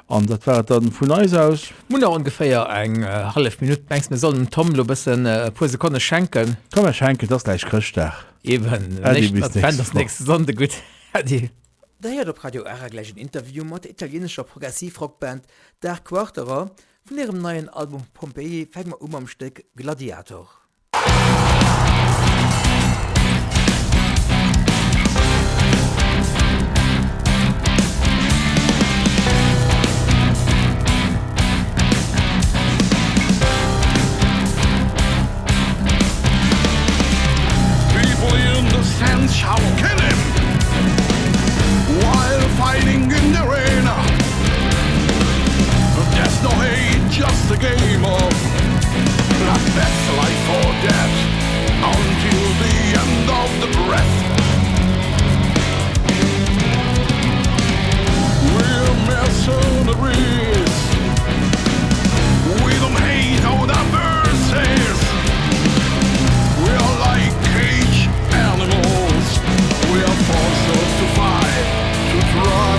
Und 0.08 0.28
das 0.28 0.46
war 0.46 0.62
dann 0.62 0.92
von 0.92 1.10
uns 1.10 1.32
aus. 1.32 1.68
Munner 1.88 2.10
ungefähr 2.10 2.68
eng 2.68 3.02
äh, 3.02 3.24
Minute. 3.34 3.56
Minuten 3.60 3.86
engs 3.88 4.10
mir 4.10 4.18
sollen 4.18 4.50
Tom 4.50 4.68
noch 4.68 4.84
ein 4.84 4.86
bisschen 4.88 5.24
äh, 5.24 5.50
paar 5.50 5.68
Sekunden 5.68 6.00
schenken. 6.00 6.58
Komm 6.74 6.84
wir 6.84 6.92
schenken, 6.92 7.26
das 7.28 7.44
gleich 7.44 7.64
kriegst 7.64 7.96
du 7.96 8.12
eben 8.42 9.00
nicht, 9.12 9.34
bis 9.34 9.48
fand 9.48 9.78
das 9.78 9.94
nächste 9.94 10.24
Sonde 10.24 10.54
gut 10.54 10.70
Adi. 11.12 11.50
Daher 12.00 12.28
op 12.28 12.42
Radio 12.42 12.62
Ärer 12.62 12.88
gleich 12.88 13.12
ein 13.12 13.18
Interview 13.18 13.64
mat 13.64 13.84
der 13.84 13.90
italienischer 13.90 14.44
Progressivrockband 14.44 15.44
der 15.82 15.98
Quarterer 15.98 16.70
von 17.04 17.18
ihrem 17.18 17.38
neuen 17.38 17.68
Album 17.68 18.02
Pompeii 18.14 18.66
fängt 18.70 18.88
man 18.88 18.98
um 19.00 19.14
am 19.14 19.26
Stück 19.26 19.64
Gladiator. 19.74 20.48
People 20.92 21.69
I'll 39.32 39.56
kill 39.78 40.00
him 40.00 40.18
while 42.02 42.48
fighting 42.58 43.02
in 43.02 43.32
the 43.32 43.42
arena. 43.46 43.94
There's 46.14 46.42
no 46.42 46.50
hate, 46.50 47.08
just 47.10 47.50
a 47.50 47.56
game 47.56 48.04
of 48.04 48.32
not 49.46 49.62
best 49.78 50.02
life 50.18 50.46
or 50.58 50.70
death 50.82 51.16
until 51.94 52.44
the 52.62 52.74
end 53.02 53.26
of 53.40 53.50
the 53.62 53.68
breath. 53.86 54.16
We're 58.54 58.94
mercenaries. 59.06 60.79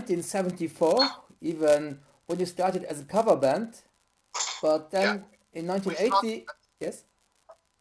1974, 0.00 1.08
even 1.42 1.98
when 2.26 2.38
you 2.38 2.46
started 2.46 2.84
as 2.84 3.00
a 3.00 3.04
cover 3.04 3.36
band. 3.36 3.82
But 4.62 4.90
then 4.90 5.24
in 5.52 5.66
1980, 5.66 6.46
yes, 6.80 7.04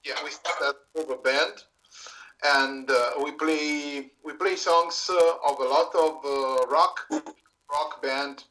yeah, 0.03 0.15
we 0.23 0.31
started 0.31 0.75
with 0.95 1.03
a 1.03 1.07
cover 1.07 1.21
band, 1.21 1.63
and 2.57 2.89
uh, 2.89 3.11
we 3.23 3.31
play 3.31 4.11
we 4.23 4.33
play 4.33 4.55
songs 4.55 5.09
uh, 5.09 5.49
of 5.49 5.59
a 5.59 5.63
lot 5.63 5.93
of 5.95 6.11
uh, 6.25 6.67
rock 6.67 6.99
rock 7.71 8.01
band 8.01 8.43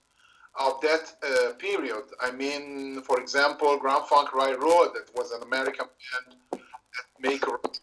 of 0.59 0.81
that 0.81 1.12
uh, 1.23 1.53
period. 1.55 2.05
I 2.20 2.31
mean, 2.31 3.03
for 3.03 3.20
example, 3.20 3.77
Grand 3.78 4.07
Funk 4.07 4.35
Railroad, 4.35 4.95
that 4.95 5.11
was 5.15 5.32
an 5.32 5.43
American 5.43 5.86
band 5.99 6.36
that 6.53 7.07
make 7.20 7.47
rock, 7.47 7.77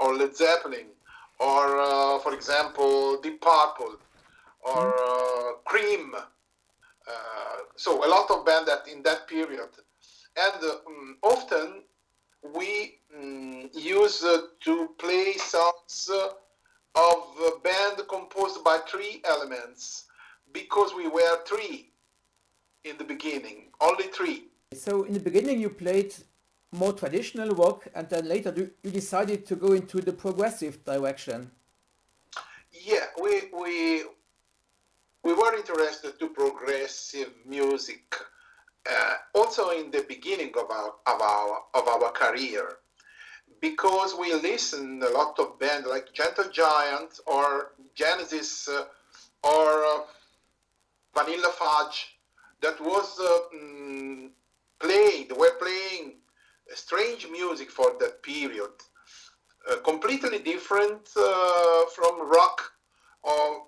or 0.00 0.14
Led 0.14 0.36
Zeppelin, 0.36 0.88
or 1.40 1.80
uh, 1.80 2.18
for 2.20 2.34
example, 2.34 3.20
Deep 3.20 3.40
Purple, 3.40 3.96
or 4.64 4.94
uh, 4.94 5.52
Cream. 5.64 6.14
Uh, 6.14 7.10
so 7.76 8.04
a 8.04 8.08
lot 8.08 8.30
of 8.30 8.44
band 8.46 8.66
that 8.66 8.88
in 8.88 9.02
that 9.02 9.28
period, 9.28 9.68
and 10.36 10.64
um, 10.64 11.16
often 11.22 11.82
we 12.54 12.98
um, 13.16 13.68
use 13.74 14.24
uh, 14.24 14.42
to 14.60 14.88
play 14.98 15.34
songs 15.34 16.10
uh, 16.12 16.28
of 16.94 17.24
a 17.46 17.58
band 17.62 18.02
composed 18.08 18.62
by 18.64 18.78
three 18.88 19.22
elements 19.24 20.04
because 20.52 20.94
we 20.94 21.08
were 21.08 21.44
three 21.46 21.90
in 22.84 22.96
the 22.98 23.04
beginning, 23.04 23.68
only 23.80 24.04
three. 24.04 24.44
so 24.74 25.04
in 25.04 25.12
the 25.14 25.20
beginning 25.20 25.60
you 25.60 25.70
played 25.70 26.14
more 26.72 26.92
traditional 26.92 27.50
rock, 27.50 27.86
and 27.94 28.08
then 28.08 28.28
later 28.28 28.52
you, 28.56 28.70
you 28.82 28.90
decided 28.90 29.46
to 29.46 29.56
go 29.56 29.72
into 29.72 30.00
the 30.00 30.12
progressive 30.12 30.84
direction. 30.84 31.50
Yeah, 32.72 33.06
we 33.22 33.42
we 33.52 34.04
we 35.24 35.32
were 35.32 35.54
interested 35.56 36.18
to 36.18 36.28
progressive 36.28 37.32
music 37.46 38.14
uh, 38.90 39.14
also 39.34 39.70
in 39.70 39.90
the 39.90 40.04
beginning 40.06 40.52
of 40.58 40.70
our 40.70 40.92
of 41.06 41.20
our 41.20 41.62
of 41.74 41.88
our 41.88 42.10
career 42.12 42.76
because 43.60 44.14
we 44.14 44.34
listened 44.34 45.02
a 45.02 45.10
lot 45.10 45.38
of 45.38 45.58
bands 45.58 45.86
like 45.88 46.12
Gentle 46.12 46.50
Giant 46.52 47.18
or 47.26 47.72
Genesis 47.94 48.68
uh, 48.68 48.84
or 49.42 49.84
uh, 49.84 50.00
Vanilla 51.14 51.50
Fudge 51.58 52.18
that 52.60 52.78
was 52.80 53.18
mm, 53.54 54.28
played 54.78 55.32
were 55.32 55.56
playing 55.58 56.16
strange 56.74 57.26
music 57.30 57.70
for 57.70 57.92
that 58.00 58.22
period 58.22 58.74
uh, 59.70 59.76
completely 59.76 60.38
different 60.40 61.08
uh, 61.16 61.84
from 61.94 62.28
rock 62.28 62.60
or 63.22 63.62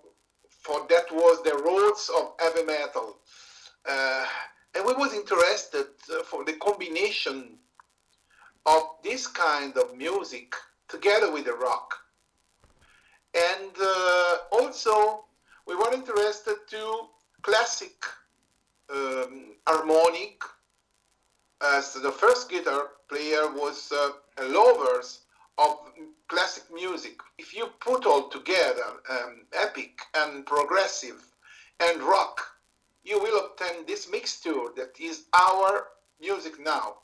for 0.66 0.84
that 0.88 1.06
was 1.12 1.42
the 1.44 1.56
roots 1.70 2.10
of 2.18 2.32
heavy 2.40 2.66
metal. 2.66 3.18
Uh, 3.88 4.26
and 4.74 4.84
we 4.84 4.92
was 4.94 5.14
interested 5.14 5.86
uh, 6.10 6.24
for 6.24 6.44
the 6.44 6.54
combination 6.54 7.56
of 8.66 8.82
this 9.04 9.28
kind 9.28 9.76
of 9.78 9.96
music 9.96 10.54
together 10.88 11.32
with 11.32 11.44
the 11.44 11.54
rock. 11.54 11.94
And 13.34 13.72
uh, 13.80 14.36
also 14.50 15.24
we 15.68 15.76
were 15.76 15.94
interested 15.94 16.56
to 16.70 16.82
classic 17.42 18.04
um, 18.90 19.54
harmonic 19.68 20.42
as 21.62 21.94
the 21.94 22.10
first 22.10 22.50
guitar 22.50 22.88
player 23.08 23.52
was 23.52 23.92
uh, 23.92 24.10
a 24.38 24.44
lovers 24.48 25.25
of 25.58 25.78
classic 26.28 26.64
music. 26.72 27.20
If 27.38 27.54
you 27.54 27.68
put 27.80 28.06
all 28.06 28.28
together 28.28 28.84
um, 29.10 29.46
epic 29.52 30.00
and 30.14 30.44
progressive 30.44 31.24
and 31.80 32.02
rock, 32.02 32.40
you 33.04 33.18
will 33.20 33.46
obtain 33.46 33.86
this 33.86 34.10
mixture 34.10 34.66
that 34.76 34.98
is 35.00 35.24
our 35.32 35.86
music 36.20 36.54
now. 36.60 36.96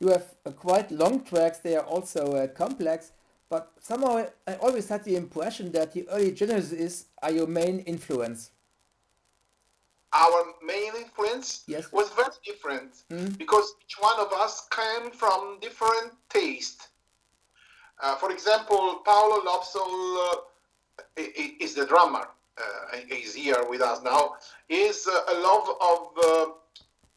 You 0.00 0.08
have 0.08 0.34
uh, 0.44 0.50
quite 0.52 0.90
long 0.90 1.24
tracks, 1.24 1.58
they 1.58 1.76
are 1.76 1.84
also 1.84 2.32
uh, 2.32 2.46
complex, 2.48 3.12
but 3.48 3.72
somehow 3.80 4.26
I 4.46 4.54
always 4.54 4.88
had 4.88 5.04
the 5.04 5.16
impression 5.16 5.72
that 5.72 5.92
the 5.92 6.08
early 6.08 6.32
Genesis 6.32 7.06
are 7.22 7.32
your 7.32 7.46
main 7.46 7.80
influence. 7.80 8.50
Our 10.12 10.54
main 10.64 10.92
influence 10.96 11.64
Yes. 11.66 11.92
was 11.92 12.08
very 12.10 12.30
different 12.44 13.04
because 13.36 13.74
each 13.84 13.96
one 14.00 14.18
of 14.18 14.32
us 14.32 14.66
came 14.70 15.10
from 15.10 15.58
different 15.60 16.12
taste. 16.30 16.88
Uh, 18.00 18.14
for 18.16 18.30
example, 18.30 19.02
Paolo 19.04 19.42
Lopsol 19.44 20.16
uh, 20.16 21.22
is 21.60 21.74
the 21.74 21.84
drummer. 21.84 22.28
Uh, 22.56 22.96
he's 23.08 23.34
here 23.34 23.64
with 23.68 23.82
us 23.82 24.02
now. 24.02 24.34
Is 24.68 25.06
uh, 25.06 25.34
a 25.34 25.34
love 25.40 25.68
of 25.80 26.00
uh, 26.24 26.46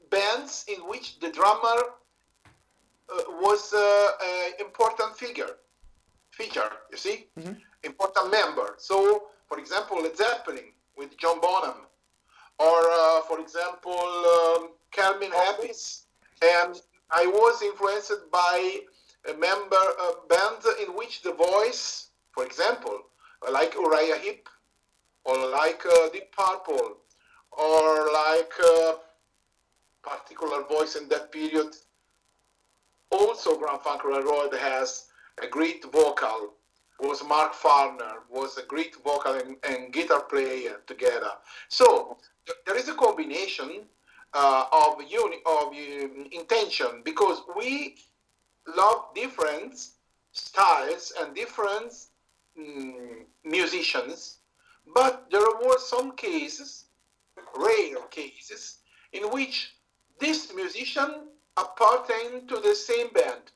bands 0.09 0.65
in 0.67 0.81
which 0.87 1.19
the 1.19 1.31
drummer 1.31 1.77
uh, 1.79 3.23
was 3.41 3.73
uh, 3.73 4.11
an 4.23 4.53
important 4.59 5.15
figure, 5.17 5.51
feature. 6.31 6.69
You 6.91 6.97
see, 6.97 7.27
important 7.83 8.31
member. 8.31 8.75
So, 8.77 9.23
for 9.47 9.59
example, 9.59 10.01
Led 10.01 10.17
Zeppelin 10.17 10.73
with 10.97 11.17
John 11.17 11.39
Bonham, 11.41 11.87
or 12.61 12.79
uh, 12.91 13.21
for 13.21 13.39
example, 13.39 13.97
um, 14.37 14.69
Carmine 14.91 15.31
Appice. 15.31 16.05
And 16.41 16.79
I 17.09 17.25
was 17.25 17.61
influenced 17.61 18.31
by 18.31 18.81
a 19.29 19.33
member 19.33 19.85
uh, 19.99 20.11
band 20.29 20.63
in 20.81 20.95
which 20.95 21.21
the 21.21 21.33
voice, 21.33 22.09
for 22.31 22.45
example, 22.45 22.97
like 23.51 23.73
Uriah 23.73 24.17
Heep, 24.17 24.47
or 25.25 25.37
like 25.49 25.83
uh, 25.85 26.09
Deep 26.09 26.31
Purple, 26.31 26.97
or 27.51 28.11
like 28.13 28.53
uh, 28.63 28.93
particular 30.03 30.63
voice 30.63 30.95
in 30.95 31.07
that 31.09 31.31
period. 31.31 31.75
Also, 33.11 33.57
Grand 33.57 33.81
Funk 33.81 34.03
Railroad 34.03 34.53
has 34.53 35.07
a 35.43 35.47
great 35.47 35.83
vocal. 35.91 36.53
Was 37.01 37.23
Mark 37.23 37.53
Farner 37.53 38.17
was 38.29 38.57
a 38.57 38.63
great 38.63 38.95
vocal 39.03 39.33
and, 39.33 39.57
and 39.67 39.91
guitar 39.91 40.21
player 40.21 40.81
together. 40.85 41.31
So 41.67 42.17
th- 42.45 42.59
there 42.65 42.77
is 42.77 42.89
a 42.89 42.93
combination 42.93 43.87
uh, 44.33 44.65
of 44.71 45.01
uni- 45.09 45.41
of 45.45 45.67
um, 45.69 46.29
intention 46.31 47.01
because 47.03 47.41
we 47.57 47.95
love 48.77 49.05
different 49.15 49.73
styles 50.31 51.11
and 51.19 51.35
different 51.35 51.91
mm, 52.57 53.25
musicians, 53.43 54.37
but 54.93 55.29
there 55.31 55.51
were 55.65 55.79
some 55.79 56.15
cases, 56.15 56.85
rare 57.57 58.01
cases, 58.09 58.77
in 59.13 59.23
which 59.31 59.75
this 60.19 60.53
musician 60.53 61.27
appertain 61.57 62.47
to 62.47 62.59
the 62.59 62.75
same 62.75 63.09
band. 63.09 63.51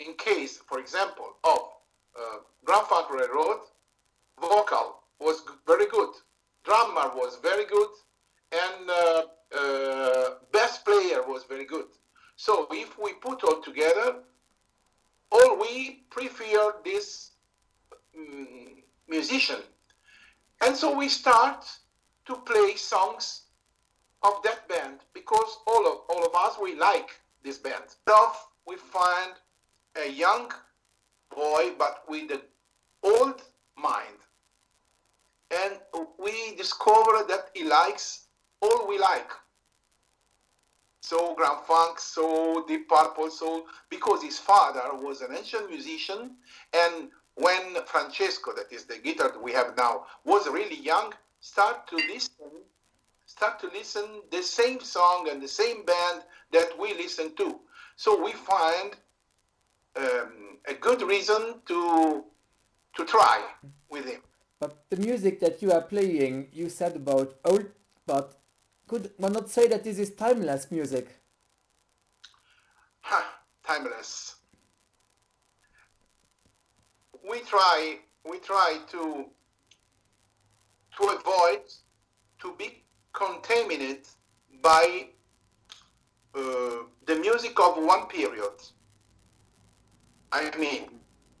In 0.00 0.14
case, 0.14 0.58
for 0.58 0.80
example, 0.80 1.36
of 1.44 1.73
uh, 2.18 2.38
Grand 2.64 2.86
Funk 2.86 3.10
Railroad, 3.10 3.60
vocal 4.40 5.00
was 5.20 5.42
very 5.66 5.86
good, 5.86 6.10
drummer 6.64 7.10
was 7.14 7.38
very 7.42 7.66
good, 7.66 7.90
and 8.52 8.90
uh, 8.90 9.22
uh, 9.56 10.30
player 10.84 11.22
was 11.26 11.44
very 11.44 11.64
good. 11.64 11.86
So 12.36 12.66
if 12.70 12.98
we 12.98 13.14
put 13.14 13.42
all 13.44 13.60
together, 13.62 14.16
all 15.30 15.58
we 15.60 16.04
prefer 16.10 16.74
this 16.84 17.32
mm, 18.16 18.82
musician. 19.08 19.60
And 20.60 20.76
so 20.76 20.96
we 20.96 21.08
start 21.08 21.64
to 22.26 22.36
play 22.36 22.74
songs 22.76 23.42
of 24.22 24.42
that 24.44 24.66
band 24.68 25.00
because 25.12 25.58
all 25.66 25.86
of 25.86 25.98
all 26.08 26.24
of 26.24 26.34
us 26.34 26.56
we 26.60 26.74
like 26.74 27.10
this 27.42 27.58
band. 27.58 27.84
Love 28.06 28.36
we 28.66 28.76
find 28.76 29.32
a 30.02 30.10
young 30.10 30.50
boy 31.30 31.72
but 31.78 32.02
with 32.08 32.28
the 32.28 32.42
old 33.02 33.42
mind. 33.76 34.18
And 35.50 35.78
we 36.18 36.56
discover 36.56 37.24
that 37.28 37.50
he 37.54 37.64
likes 37.64 38.26
all 38.60 38.88
we 38.88 38.98
like. 38.98 39.30
So 41.02 41.34
Grand 41.34 41.60
Funk, 41.66 42.00
so 42.00 42.64
Deep 42.66 42.88
Purple, 42.88 43.30
so 43.30 43.66
because 43.90 44.22
his 44.22 44.38
father 44.38 44.82
was 44.94 45.20
an 45.20 45.36
ancient 45.36 45.68
musician, 45.68 46.36
and 46.72 47.10
when 47.34 47.76
Francesco, 47.84 48.52
that 48.54 48.72
is 48.72 48.84
the 48.84 48.98
guitar 48.98 49.28
that 49.28 49.42
we 49.42 49.52
have 49.52 49.76
now, 49.76 50.06
was 50.24 50.48
really 50.48 50.80
young, 50.80 51.12
start 51.40 51.86
to 51.88 51.96
listen, 51.96 52.46
start 53.26 53.60
to 53.60 53.66
listen 53.68 54.22
the 54.30 54.42
same 54.42 54.80
song 54.80 55.28
and 55.30 55.42
the 55.42 55.48
same 55.48 55.84
band 55.84 56.22
that 56.52 56.70
we 56.78 56.94
listen 56.94 57.34
to. 57.36 57.60
So 57.96 58.22
we 58.24 58.32
find 58.32 58.96
um, 59.96 60.58
a 60.68 60.74
good 60.74 61.02
reason 61.02 61.60
to 61.66 62.24
to 62.96 63.04
try 63.04 63.42
with 63.90 64.06
him. 64.06 64.20
But 64.60 64.84
the 64.90 64.96
music 64.96 65.40
that 65.40 65.60
you 65.62 65.72
are 65.72 65.82
playing, 65.82 66.48
you 66.52 66.68
said 66.68 66.96
about 66.96 67.34
old, 67.44 67.66
but 68.06 68.38
could 68.86 69.10
one 69.16 69.32
not 69.32 69.50
say 69.50 69.66
that 69.68 69.84
this 69.84 69.98
is 69.98 70.14
timeless 70.14 70.70
music? 70.70 71.08
Ha, 73.00 73.40
timeless. 73.66 74.36
We 77.28 77.40
try 77.40 77.98
we 78.28 78.38
try 78.38 78.78
to 78.92 79.26
to 80.96 81.02
avoid 81.08 81.62
to 82.40 82.54
be 82.58 82.84
contaminated 83.12 84.06
by 84.62 85.08
uh, 86.34 86.40
the 87.06 87.16
music 87.20 87.58
of 87.60 87.82
one 87.82 88.06
period. 88.06 88.52
I 90.34 90.50
mean, 90.58 90.90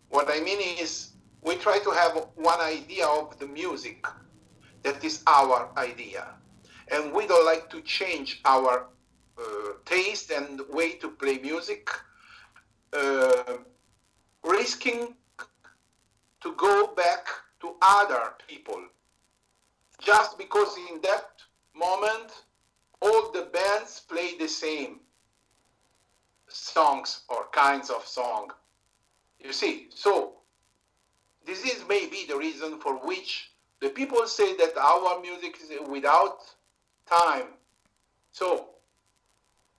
what 0.08 0.30
I 0.30 0.38
mean 0.38 0.60
is 0.60 1.08
we 1.42 1.56
try 1.56 1.80
to 1.80 1.90
have 1.90 2.28
one 2.36 2.60
idea 2.60 3.04
of 3.04 3.36
the 3.40 3.46
music 3.46 4.06
that 4.84 5.02
is 5.02 5.24
our 5.26 5.68
idea. 5.76 6.28
And 6.92 7.12
we 7.12 7.26
don't 7.26 7.44
like 7.44 7.68
to 7.70 7.80
change 7.80 8.40
our 8.44 8.86
uh, 9.36 9.42
taste 9.84 10.30
and 10.30 10.60
way 10.70 10.92
to 10.92 11.10
play 11.10 11.38
music, 11.38 11.90
uh, 12.92 13.56
risking 14.44 15.16
to 16.40 16.54
go 16.54 16.86
back 16.94 17.26
to 17.62 17.74
other 17.82 18.34
people. 18.46 18.80
Just 20.00 20.38
because 20.38 20.76
in 20.88 21.00
that 21.00 21.30
moment, 21.74 22.30
all 23.02 23.32
the 23.32 23.48
bands 23.52 24.02
play 24.08 24.38
the 24.38 24.46
same 24.46 25.00
songs 26.46 27.22
or 27.28 27.48
kinds 27.50 27.90
of 27.90 28.06
song. 28.06 28.52
You 29.44 29.52
see, 29.52 29.88
so 29.94 30.32
this 31.46 31.64
is 31.64 31.84
maybe 31.86 32.24
the 32.26 32.36
reason 32.36 32.80
for 32.80 32.94
which 33.06 33.50
the 33.80 33.90
people 33.90 34.26
say 34.26 34.56
that 34.56 34.74
our 34.78 35.20
music 35.20 35.58
is 35.62 35.70
without 35.86 36.38
time. 37.06 37.48
So 38.32 38.68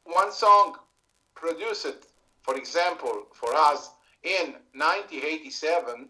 one 0.04 0.32
song 0.32 0.76
produced, 1.34 2.06
for 2.44 2.56
example, 2.56 3.26
for 3.34 3.56
us 3.56 3.90
in 4.24 4.54
1987, 4.74 6.10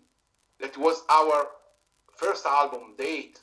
that 0.60 0.78
was 0.78 1.04
our 1.10 1.48
first 2.14 2.46
album 2.46 2.96
date. 2.98 3.40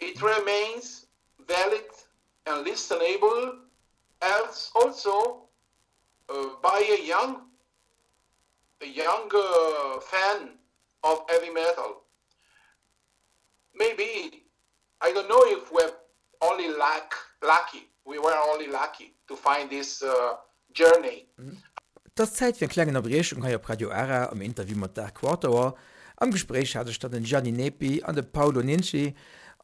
It 0.00 0.20
remains 0.20 1.06
valid 1.46 1.84
and 2.46 2.66
listenable 2.66 3.58
as 4.20 4.70
also 4.74 5.44
uh, 6.28 6.48
by 6.60 6.82
a 6.98 7.06
young 7.06 7.42
a 8.82 8.86
young 8.86 9.30
fan 10.00 10.58
of 11.02 11.24
heavy 11.28 11.50
metal. 11.50 12.02
Maybe 13.74 14.44
I 15.00 15.12
don't 15.12 15.28
know 15.28 15.44
if 15.46 15.70
we're 15.72 15.92
only 16.40 16.68
lack 16.68 17.14
lucky. 17.42 17.90
We 18.04 18.18
were 18.18 18.36
only 18.52 18.68
lucky 18.68 19.14
to 19.28 19.36
find 19.36 19.70
this 19.70 20.02
uh, 20.02 20.36
journey. 20.72 21.26
Das 22.14 22.34
Zeit 22.34 22.56
fir 22.56 22.68
klengen 22.68 22.94
Erbrechung 22.94 23.42
ha 23.44 23.54
op 23.54 23.68
Radio 23.68 23.90
Ara 23.90 24.30
am 24.30 24.40
Interview 24.40 24.76
mat 24.76 24.96
der 24.96 25.10
Quarter. 25.10 25.74
Am 26.16 26.30
Gespräch 26.30 26.76
hatte 26.76 26.92
statt 26.92 27.12
den 27.12 27.24
Gianni 27.24 27.50
Nepi 27.50 28.02
an 28.04 28.14
de 28.14 28.22
Paulo 28.22 28.62
Ninci, 28.62 29.14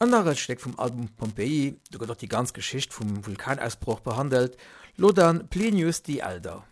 anderer 0.01 0.35
Steck 0.35 0.61
vom 0.61 0.77
Album 0.79 1.09
Pompeii, 1.17 1.79
got 1.97 2.09
doch 2.11 2.17
die 2.17 2.27
ganz 2.27 2.53
Geschicht 2.53 2.93
vom 2.93 3.25
Vulkanausbruch 3.25 4.01
behandelt, 4.01 4.57
Lodern 4.97 5.49
Plinius 5.49 6.03
die 6.03 6.23
Alder. 6.23 6.67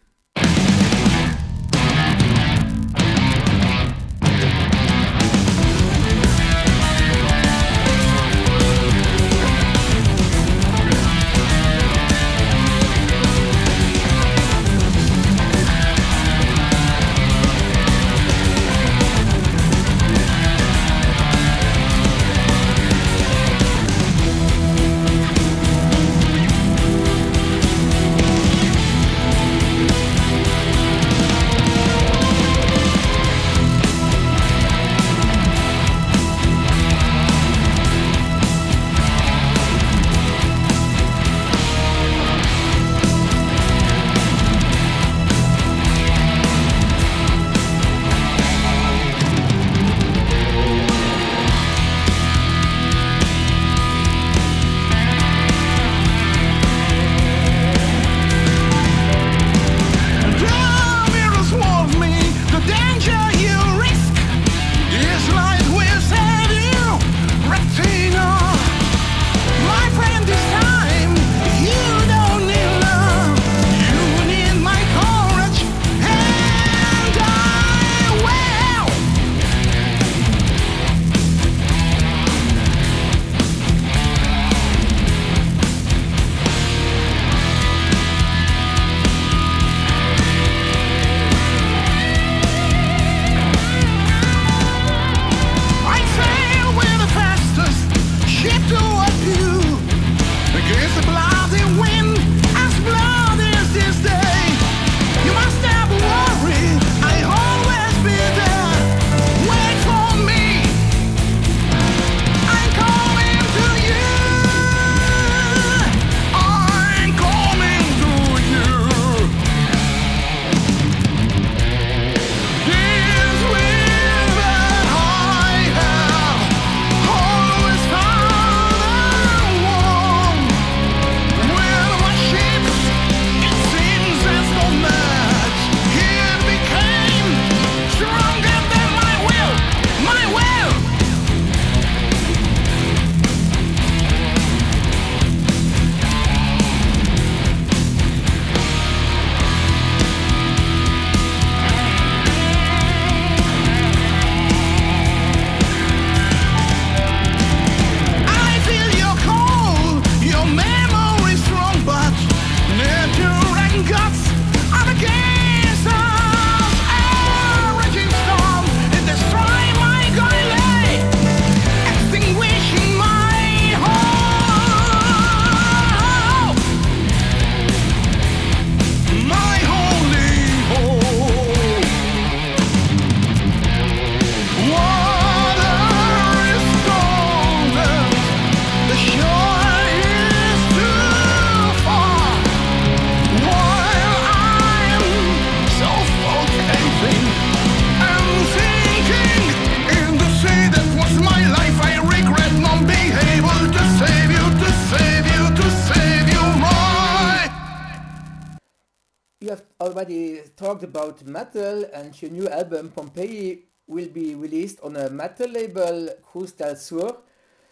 Metal 211.38 211.84
and 211.94 212.20
your 212.20 212.32
new 212.32 212.48
album 212.48 212.90
Pompei 212.96 213.60
will 213.86 214.08
be 214.08 214.34
released 214.34 214.80
on 214.82 214.96
a 214.96 215.08
metal 215.08 215.48
label 215.48 216.08
Cruz 216.26 216.50
del 216.50 216.74
Sur. 216.74 217.10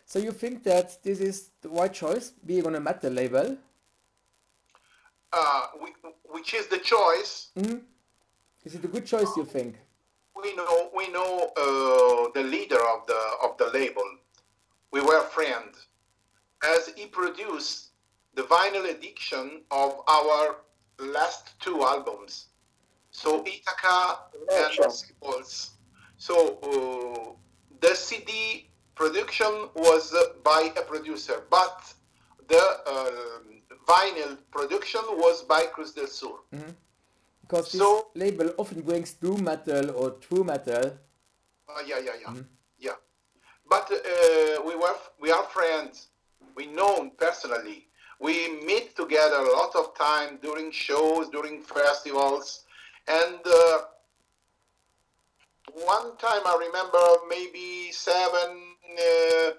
So 0.04 0.20
you 0.20 0.30
think 0.30 0.62
that 0.62 1.02
this 1.02 1.18
is 1.18 1.50
the 1.62 1.68
right 1.68 1.92
choice, 1.92 2.30
being 2.50 2.64
on 2.64 2.76
a 2.76 2.80
metal 2.80 3.10
label? 3.10 3.56
Uh, 5.32 5.62
we, 5.82 5.88
which 6.36 6.54
is 6.54 6.68
the 6.68 6.78
choice. 6.78 7.48
Is 8.64 8.74
it 8.76 8.84
a 8.84 8.88
good 8.94 9.04
choice, 9.04 9.36
you 9.36 9.44
think? 9.44 9.74
We 10.40 10.54
know 10.54 10.90
we 10.94 11.08
know 11.08 11.50
uh, 11.56 12.30
the 12.38 12.44
leader 12.54 12.82
of 12.94 13.00
the 13.10 13.20
of 13.42 13.58
the 13.58 13.68
label. 13.78 14.08
We 14.92 15.00
were 15.00 15.22
friends, 15.36 15.88
as 16.62 16.92
he 16.96 17.06
produced 17.06 17.90
the 18.38 18.42
vinyl 18.42 18.86
edition 18.96 19.62
of 19.72 19.90
our 20.06 20.42
last 21.00 21.58
two 21.58 21.82
albums. 21.82 22.46
So 23.16 23.42
Ithaca 23.46 24.18
and 24.52 24.92
Symbols. 24.92 25.70
So 26.18 26.36
uh, 26.68 27.32
the 27.80 27.94
CD 27.94 28.68
production 28.94 29.52
was 29.74 30.12
uh, 30.12 30.20
by 30.44 30.70
a 30.76 30.82
producer, 30.82 31.42
but 31.48 31.78
the 32.46 32.62
uh, 32.86 33.38
vinyl 33.88 34.36
production 34.50 35.00
was 35.24 35.42
by 35.44 35.62
Cruz 35.74 35.92
del 35.92 36.08
Sur. 36.08 36.36
Because 37.40 37.72
this 37.72 37.80
So- 37.80 38.08
label 38.14 38.52
often 38.58 38.82
brings 38.82 39.14
doom 39.14 39.44
metal 39.44 39.90
or 39.92 40.10
true 40.26 40.44
metal. 40.44 40.84
Uh, 41.68 41.82
yeah, 41.86 41.98
yeah, 42.04 42.16
yeah, 42.22 42.34
yeah. 42.78 42.98
But 43.68 43.90
uh, 43.90 44.62
we 44.68 44.74
were 44.76 44.96
we 45.18 45.30
are 45.30 45.44
friends. 45.44 46.08
We 46.54 46.66
know 46.66 47.10
personally. 47.16 47.88
We 48.20 48.34
meet 48.70 48.94
together 48.96 49.36
a 49.36 49.52
lot 49.60 49.72
of 49.74 49.94
time 49.96 50.38
during 50.42 50.70
shows, 50.70 51.28
during 51.28 51.60
festivals, 51.62 52.64
and 53.08 53.40
uh, 53.46 53.78
one 55.72 56.16
time 56.16 56.42
I 56.44 56.56
remember 56.66 56.98
maybe 57.28 57.90
seven, 57.92 58.62
uh, 58.98 59.50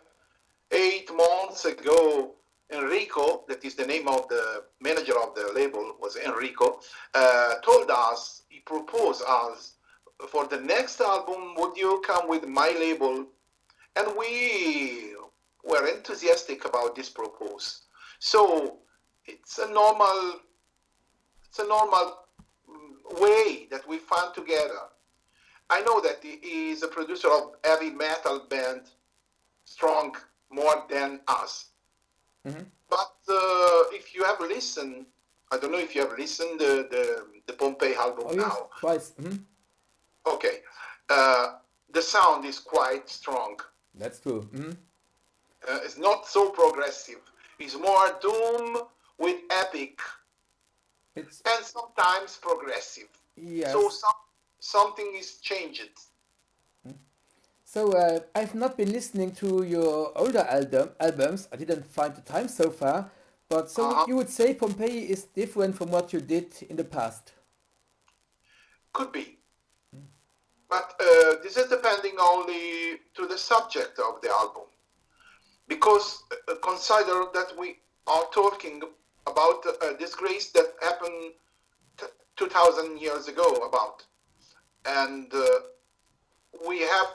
eight 0.72 1.10
months 1.16 1.66
ago. 1.66 2.34
Enrico, 2.70 3.46
that 3.48 3.64
is 3.64 3.76
the 3.76 3.86
name 3.86 4.10
of 4.10 4.28
the 4.28 4.66
manager 4.82 5.18
of 5.18 5.34
the 5.36 5.54
label, 5.56 5.96
was 6.02 6.18
Enrico, 6.18 6.82
uh, 7.14 7.54
told 7.64 7.90
us, 7.90 8.42
he 8.50 8.60
proposed 8.60 9.24
us 9.26 9.76
for 10.28 10.48
the 10.48 10.60
next 10.60 11.00
album, 11.00 11.56
would 11.56 11.78
you 11.78 12.02
come 12.06 12.28
with 12.28 12.46
my 12.46 12.76
label? 12.78 13.26
And 13.96 14.08
we 14.18 15.14
were 15.64 15.88
enthusiastic 15.88 16.66
about 16.66 16.96
this 16.96 17.10
proposal. 17.10 17.84
So 18.20 18.80
it's 19.26 19.60
a 19.60 19.72
normal, 19.72 20.42
it's 21.48 21.60
a 21.60 21.68
normal 21.68 22.27
way 23.20 23.68
that 23.72 23.88
we 23.88 23.98
found 23.98 24.34
together. 24.34 24.80
I 25.70 25.82
know 25.82 26.00
that 26.02 26.20
he 26.22 26.70
is 26.72 26.84
a 26.84 26.88
producer 26.88 27.30
of 27.30 27.56
heavy 27.64 27.90
metal 27.90 28.40
band, 28.50 28.84
strong 29.66 30.16
more 30.50 30.84
than 30.90 31.20
us. 31.28 31.66
But 32.90 33.16
uh, 33.28 33.84
if 33.92 34.16
you 34.16 34.24
have 34.24 34.40
listened, 34.40 35.06
I 35.52 35.58
don't 35.58 35.72
know 35.74 35.80
if 35.80 35.94
you 35.94 36.02
have 36.08 36.18
listened 36.18 36.60
the 36.62 36.88
the, 36.90 37.26
the 37.46 37.54
Pompei 37.54 37.96
album 37.98 38.24
Oh, 38.28 38.34
yes, 38.34 38.48
now. 38.48 38.70
twice. 38.80 39.12
Mhm. 39.22 39.40
Okay, 40.26 40.62
uh, 41.10 41.56
the 41.92 42.02
sound 42.02 42.46
is 42.46 42.60
quite 42.60 43.10
strong. 43.10 43.60
That's 43.96 44.20
true. 44.22 44.48
Mhm. 44.54 44.78
Uh, 45.68 45.80
it's 45.84 45.98
not 45.98 46.26
so 46.28 46.50
progressive. 46.52 47.20
It's 47.60 47.76
more 47.76 48.08
doom 48.22 48.84
with 49.18 49.38
epic 49.50 50.00
It's 51.20 51.42
and 51.46 51.66
sometimes 51.66 52.38
progressive. 52.38 53.10
yes. 53.36 53.72
So 53.72 53.90
some, 53.90 54.20
something 54.60 55.14
is 55.18 55.38
changed. 55.42 55.90
So 57.64 57.92
uh, 57.92 58.20
I've 58.34 58.56
not 58.56 58.78
been 58.78 58.92
listening 58.94 59.32
to 59.36 59.64
your 59.64 60.18
older 60.18 60.46
album 60.50 60.90
albums. 61.00 61.48
I 61.52 61.58
didn't 61.58 61.86
find 61.86 62.16
the 62.16 62.22
time 62.22 62.48
so 62.48 62.70
far. 62.70 63.12
But 63.50 63.70
so 63.70 63.84
Uh-huh. 63.92 64.06
you 64.08 64.16
would 64.16 64.30
say 64.30 64.54
Pompeii 64.54 65.10
is 65.10 65.24
different 65.36 65.76
from 65.76 65.92
what 65.92 66.14
you 66.14 66.22
did 66.22 66.54
in 66.70 66.76
the 66.78 66.84
past. 66.84 67.34
Could 68.94 69.12
be. 69.12 69.38
But 70.70 70.96
uh, 71.00 71.36
this 71.44 71.56
is 71.58 71.70
depending 71.70 72.16
only 72.20 73.00
to 73.16 73.26
the 73.28 73.38
subject 73.38 74.00
of 74.00 74.22
the 74.22 74.30
album. 74.30 74.64
Because 75.68 76.24
uh, 76.32 76.56
consider 76.62 77.26
that 77.34 77.50
we 77.58 77.78
are 78.06 78.26
talking 78.34 78.82
about 79.28 79.64
a 79.84 79.98
disgrace 79.98 80.52
that 80.52 80.74
happened 80.82 81.34
t- 81.98 82.06
2000 82.38 83.00
years 83.00 83.28
ago 83.28 83.48
about. 83.68 84.04
And 84.86 85.32
uh, 85.34 85.48
we 86.68 86.80
have 86.80 87.08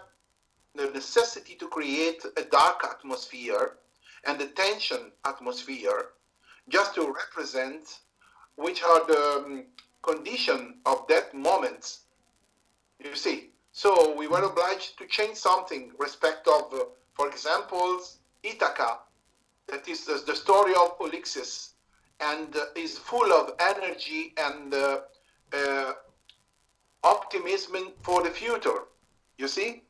the 0.75 0.91
necessity 0.91 1.55
to 1.57 1.69
create 1.69 2.25
a 2.37 2.43
dark 2.43 2.85
atmosphere 2.85 3.77
and 4.27 4.41
a 4.41 4.47
tension 4.47 5.13
atmosphere 5.25 6.07
just 6.69 6.95
to 6.95 7.13
represent 7.13 8.01
which 8.57 8.83
are 8.83 9.07
the 9.07 9.45
um, 9.45 9.65
condition 10.03 10.75
of 10.87 11.07
that 11.09 11.35
moment. 11.35 11.99
You 13.03 13.17
see? 13.17 13.51
So 13.73 14.15
we 14.17 14.29
were 14.29 14.43
obliged 14.43 14.99
to 14.99 15.07
change 15.07 15.37
something 15.37 15.93
respect 15.99 16.47
of 16.47 16.73
uh, 16.73 16.85
for 17.15 17.29
example 17.29 18.01
ithaca 18.43 18.99
that 19.69 19.89
is 19.89 20.05
the, 20.05 20.23
the 20.27 20.35
story 20.35 20.75
of 20.75 20.97
Ulysses 21.01 21.72
and 22.23 22.57
uh, 22.57 22.65
is 22.77 22.99
full 22.99 23.33
of 23.33 23.53
energy 23.59 24.33
and 24.37 24.75
uh, 24.75 25.01
uh, 25.53 25.93
optimism 27.05 27.93
for 28.03 28.23
the 28.23 28.31
future 28.31 28.83
you 29.39 29.49
see 29.49 29.83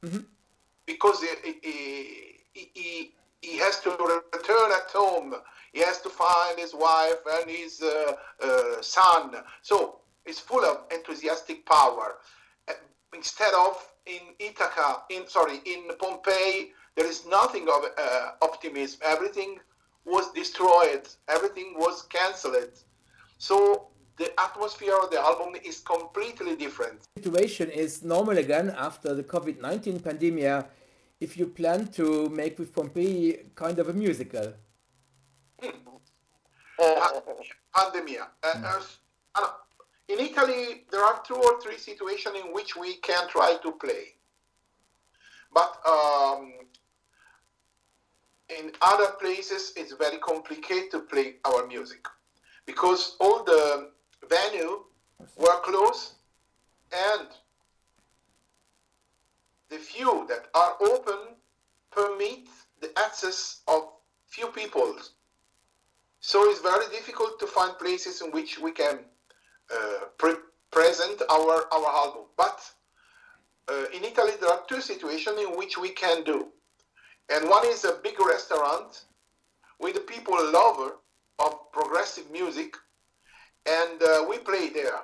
because 0.86 1.22
he, 1.22 1.28
he, 1.62 2.70
he, 2.74 3.12
he, 3.40 3.58
has 3.58 3.80
to 3.80 3.90
return 3.90 4.72
at 4.72 4.90
home. 4.90 5.34
He 5.72 5.80
has 5.80 6.00
to 6.02 6.08
find 6.08 6.58
his 6.58 6.74
wife 6.74 7.22
and 7.38 7.50
his 7.50 7.82
uh, 7.82 8.12
uh, 8.42 8.82
son. 8.82 9.36
So 9.62 10.00
it's 10.26 10.38
full 10.38 10.64
of 10.64 10.84
enthusiastic 10.92 11.64
power. 11.66 12.16
Uh, 12.68 12.72
Instead 13.14 13.52
of 13.54 13.76
in 14.06 14.20
Ithaca, 14.38 15.02
in 15.10 15.28
sorry, 15.28 15.60
in 15.64 15.90
Pompeii, 15.98 16.72
there 16.96 17.06
is 17.06 17.26
nothing 17.26 17.68
of 17.68 17.84
uh, 17.96 18.30
optimism. 18.42 19.00
Everything 19.04 19.58
was 20.04 20.32
destroyed. 20.32 21.08
Everything 21.28 21.74
was 21.76 22.02
cancelled. 22.02 22.78
So 23.38 23.88
the 24.18 24.28
atmosphere 24.40 24.96
of 25.02 25.10
the 25.10 25.20
album 25.20 25.54
is 25.64 25.80
completely 25.80 26.56
different. 26.56 27.00
The 27.16 27.22
Situation 27.22 27.70
is 27.70 28.02
normal 28.02 28.38
again 28.38 28.74
after 28.76 29.14
the 29.14 29.22
COVID-19 29.22 30.02
pandemic. 30.02 30.66
If 31.20 31.36
you 31.36 31.46
plan 31.46 31.86
to 31.98 32.28
make 32.30 32.58
with 32.58 32.74
Pompeii 32.74 33.38
kind 33.54 33.78
of 33.78 33.88
a 33.88 33.92
musical. 33.92 34.54
pandemia. 37.74 38.26
Uh, 38.42 38.76
as- 38.76 38.98
I 39.34 39.48
in 40.08 40.18
Italy, 40.18 40.84
there 40.90 41.02
are 41.02 41.22
two 41.26 41.36
or 41.36 41.60
three 41.62 41.78
situations 41.78 42.36
in 42.44 42.52
which 42.52 42.76
we 42.76 42.96
can 42.96 43.28
try 43.28 43.56
to 43.62 43.72
play. 43.72 44.14
But 45.52 45.80
um, 45.86 46.52
in 48.48 48.72
other 48.80 49.12
places, 49.20 49.72
it's 49.76 49.92
very 49.94 50.18
complicated 50.18 50.90
to 50.92 51.00
play 51.00 51.36
our 51.44 51.66
music 51.66 52.06
because 52.66 53.16
all 53.20 53.44
the 53.44 53.90
venue 54.28 54.84
were 55.36 55.60
closed 55.62 56.14
and 56.92 57.28
the 59.70 59.76
few 59.76 60.26
that 60.28 60.48
are 60.54 60.74
open 60.82 61.34
permit 61.90 62.48
the 62.80 62.90
access 62.98 63.60
of 63.68 63.88
few 64.26 64.46
people 64.48 64.96
so 66.24 66.48
it's 66.48 66.60
very 66.60 66.88
difficult 66.90 67.40
to 67.40 67.48
find 67.48 67.76
places 67.78 68.22
in 68.22 68.30
which 68.30 68.58
we 68.60 68.70
can 68.70 69.00
uh, 69.74 70.04
pre- 70.18 70.36
present 70.70 71.20
our, 71.28 71.64
our 71.72 71.88
album. 72.06 72.26
But 72.36 72.60
uh, 73.68 73.86
in 73.92 74.04
Italy, 74.04 74.30
there 74.40 74.50
are 74.50 74.62
two 74.68 74.80
situations 74.80 75.36
in 75.40 75.56
which 75.56 75.76
we 75.76 75.90
can 75.90 76.22
do. 76.22 76.46
And 77.30 77.48
one 77.48 77.66
is 77.66 77.84
a 77.84 77.98
big 78.02 78.18
restaurant 78.20 79.04
with 79.78 79.94
the 79.94 80.00
people 80.00 80.34
lover 80.52 80.96
of 81.38 81.72
progressive 81.72 82.30
music, 82.30 82.76
and 83.66 84.02
uh, 84.02 84.24
we 84.28 84.38
play 84.38 84.68
there. 84.68 85.00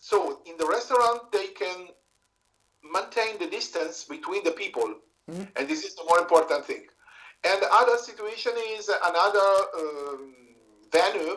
So 0.00 0.40
in 0.46 0.56
the 0.56 0.66
restaurant, 0.66 1.30
they 1.32 1.48
can 1.48 1.88
maintain 2.82 3.38
the 3.38 3.46
distance 3.46 4.04
between 4.04 4.44
the 4.44 4.52
people, 4.52 4.94
and 5.56 5.68
this 5.68 5.84
is 5.84 5.94
the 5.94 6.04
more 6.04 6.18
important 6.18 6.64
thing. 6.64 6.86
And 7.44 7.62
the 7.62 7.72
other 7.72 7.96
situation 7.96 8.52
is 8.56 8.88
another 8.88 9.50
um, 9.78 10.34
venue 10.90 11.36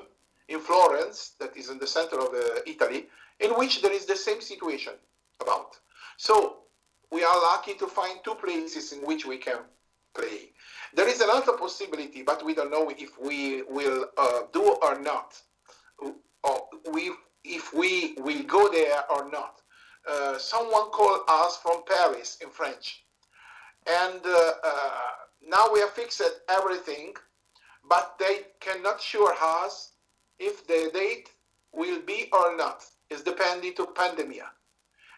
in 0.49 0.59
Florence, 0.59 1.33
that 1.39 1.55
is 1.55 1.69
in 1.69 1.77
the 1.79 1.87
center 1.87 2.19
of 2.19 2.33
uh, 2.33 2.59
Italy, 2.65 3.07
in 3.39 3.51
which 3.51 3.81
there 3.81 3.93
is 3.93 4.05
the 4.05 4.15
same 4.15 4.41
situation 4.41 4.93
about. 5.41 5.77
So 6.17 6.62
we 7.13 7.23
are 7.23 7.41
lucky 7.41 7.75
to 7.75 7.87
find 7.87 8.19
two 8.23 8.35
places 8.35 8.91
in 8.91 8.99
which 8.99 9.25
we 9.25 9.37
can 9.37 9.59
play. 10.15 10.49
There 10.95 11.07
is 11.07 11.21
another 11.21 11.53
possibility, 11.53 12.23
but 12.23 12.43
we 12.43 12.53
don't 12.53 12.71
know 12.71 12.91
if 12.97 13.11
we 13.21 13.63
will 13.63 14.07
uh, 14.17 14.41
do 14.51 14.63
or 14.81 14.99
not. 14.99 15.39
Uh, 16.03 16.59
we 16.91 17.11
if 17.43 17.73
we 17.73 18.15
will 18.17 18.43
go 18.43 18.71
there 18.71 18.99
or 19.11 19.29
not. 19.29 19.61
Uh, 20.09 20.37
someone 20.37 20.89
called 20.91 21.21
us 21.29 21.57
from 21.57 21.83
Paris 21.87 22.37
in 22.41 22.49
French, 22.49 23.05
and 23.87 24.19
uh, 24.25 24.51
uh, 24.63 24.89
now 25.47 25.67
we 25.73 25.79
have 25.79 25.91
fixed 25.91 26.21
everything, 26.49 27.13
but 27.87 28.15
they 28.19 28.41
cannot 28.59 28.99
sure 29.01 29.33
us 29.41 29.93
if 30.39 30.67
the 30.67 30.89
date 30.93 31.29
will 31.71 32.01
be 32.01 32.27
or 32.33 32.57
not. 32.57 32.83
It's 33.09 33.21
depending 33.21 33.75
to 33.75 33.85
pandemia, 33.85 34.47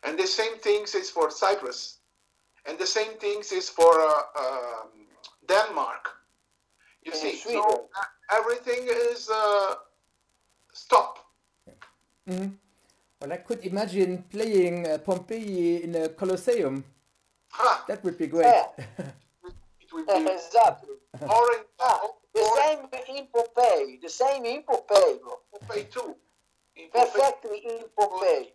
and 0.05 0.17
the 0.17 0.27
same 0.27 0.57
things 0.59 0.95
is 0.95 1.09
for 1.09 1.29
Cyprus, 1.31 1.99
and 2.65 2.77
the 2.77 2.85
same 2.87 3.13
things 3.19 3.51
is 3.51 3.69
for 3.69 3.91
uh, 3.99 4.41
um, 4.41 4.89
Denmark. 5.47 6.09
You 7.03 7.11
And 7.11 7.21
see, 7.21 7.35
Sweden. 7.37 7.61
so 7.61 7.89
uh, 7.95 8.37
everything 8.39 8.87
is 9.11 9.29
uh, 9.29 9.75
stop. 10.73 11.19
Well, 12.27 13.31
I 13.31 13.37
could 13.37 13.63
imagine 13.65 14.23
playing 14.29 14.87
uh, 14.87 14.97
Pompeii 14.97 15.83
in 15.83 15.95
a 15.95 16.09
Colosseum. 16.09 16.83
Ha! 17.51 17.85
That 17.87 18.03
would 18.03 18.17
be 18.17 18.27
great. 18.27 18.45
Yeah. 18.47 18.67
It 19.81 19.93
will 19.93 20.05
be 20.05 20.31
Exactly. 20.37 20.95
or 21.21 21.45
in, 21.53 21.63
Ah, 21.79 22.01
the 22.33 22.41
or 22.41 22.57
same 22.57 22.79
in 23.15 23.27
Pompeii. 23.31 23.99
The 24.01 24.09
same 24.09 24.43
in 24.45 24.63
Pompeii. 24.63 25.19
Pompeii 25.53 25.83
too. 25.93 26.15
In 26.75 26.89
Pompeii, 26.89 27.11
Perfectly 27.13 27.57
in 27.69 27.79
Pompeii. 27.95 28.51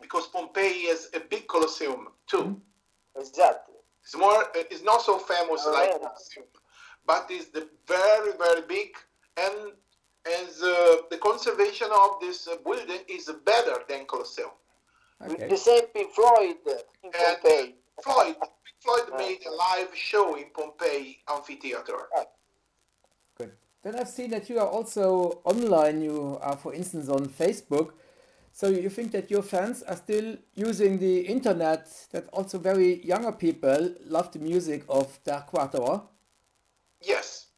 Because 0.00 0.26
Pompeii 0.28 0.86
is 0.94 1.08
a 1.14 1.20
big 1.20 1.46
Colosseum 1.48 2.08
too. 2.26 2.60
Exactly. 3.16 3.74
It's 4.02 4.16
more. 4.16 4.44
It's 4.54 4.82
not 4.82 5.02
so 5.02 5.18
famous 5.18 5.62
Oh, 5.66 5.72
like. 5.72 6.00
Colosseum, 6.00 6.46
but 7.06 7.26
it's 7.30 7.46
the 7.46 7.68
very 7.86 8.32
very 8.38 8.62
big 8.62 8.90
and 9.36 9.72
as 10.26 10.62
uh, 10.62 10.96
the 11.10 11.18
conservation 11.18 11.88
of 11.92 12.20
this 12.20 12.48
uh, 12.48 12.56
building 12.64 13.00
is 13.08 13.30
better 13.44 13.76
than 13.88 14.04
Colosseum. 14.06 14.50
Okay. 15.24 15.48
the 15.48 15.56
same 15.56 15.86
Pink 15.94 16.12
Floyd 16.12 16.56
in 17.02 17.10
And 17.12 17.14
Pompeii. 17.42 17.74
Floyd, 18.04 18.36
Floyd 18.80 19.08
made 19.18 19.38
a 19.46 19.50
live 19.50 19.88
show 19.94 20.36
in 20.36 20.44
Pompeii 20.54 21.18
amphitheater. 21.28 22.08
Good. 23.36 23.52
Then 23.82 23.96
I've 23.96 24.08
seen 24.08 24.30
that 24.30 24.48
you 24.48 24.58
are 24.60 24.68
also 24.68 25.40
online. 25.44 26.02
You 26.02 26.38
are, 26.40 26.56
for 26.56 26.72
instance, 26.74 27.08
on 27.08 27.26
Facebook. 27.26 27.92
So 28.58 28.66
you 28.70 28.90
think 28.90 29.12
that 29.12 29.30
your 29.30 29.42
fans 29.42 29.84
are 29.84 29.94
still 29.94 30.36
using 30.56 30.98
the 30.98 31.20
internet? 31.20 31.86
That 32.10 32.26
also 32.32 32.58
very 32.58 33.06
younger 33.06 33.30
people 33.30 33.94
love 34.04 34.32
the 34.32 34.40
music 34.40 34.82
of 34.88 35.16
Dark 35.22 35.46
Quarterer. 35.46 36.02
Yes, 37.00 37.50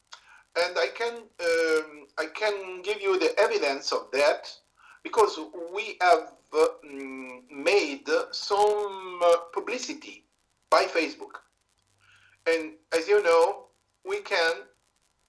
and 0.62 0.77
I 0.77 0.89
can 0.94 1.14
um, 1.14 2.06
I 2.18 2.27
can 2.35 2.82
give 2.82 3.01
you 3.01 3.18
the 3.18 3.32
evidence 3.40 3.93
of 3.93 4.10
that 4.12 4.55
because 5.02 5.40
we 5.74 5.97
have 6.02 6.32
uh, 6.52 6.66
mm, 6.85 7.51
made 7.51 8.06
some 8.32 9.20
uh, 9.24 9.36
publicity 9.55 10.27
by 10.68 10.85
Facebook, 10.85 11.40
and 12.47 12.72
as 12.93 13.09
you 13.09 13.22
know, 13.22 13.68
we 14.05 14.20
can 14.20 14.52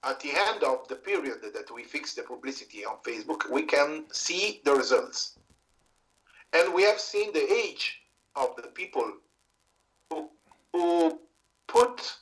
at 0.04 0.20
the 0.20 0.32
end 0.36 0.64
of 0.64 0.86
the 0.88 0.96
period 0.96 1.38
that 1.42 1.72
we 1.74 1.84
fix 1.84 2.14
the 2.14 2.22
publicity 2.22 2.84
on 2.84 2.96
Facebook, 3.06 3.48
we 3.50 3.62
can 3.62 4.04
see 4.10 4.60
the 4.64 4.74
results, 4.74 5.38
and 6.52 6.74
we 6.74 6.82
have 6.82 7.00
seen 7.00 7.32
the 7.32 7.46
age 7.52 8.02
of 8.36 8.56
the 8.56 8.68
people 8.68 9.12
who, 10.10 10.28
who 10.72 11.18
put 11.66 12.16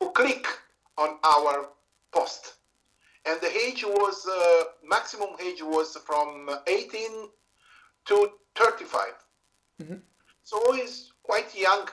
who 0.00 0.10
click 0.10 0.46
on 0.96 1.18
our 1.24 1.68
post. 2.12 2.54
And 3.26 3.40
the 3.40 3.50
age 3.66 3.84
was 3.84 4.26
uh, 4.26 4.64
maximum 4.86 5.30
age 5.42 5.62
was 5.62 5.96
from 6.04 6.50
18 6.66 7.28
to 8.06 8.32
35 8.54 9.14
so 10.42 10.56
it's 10.74 11.12
quite 11.22 11.54
young 11.54 11.88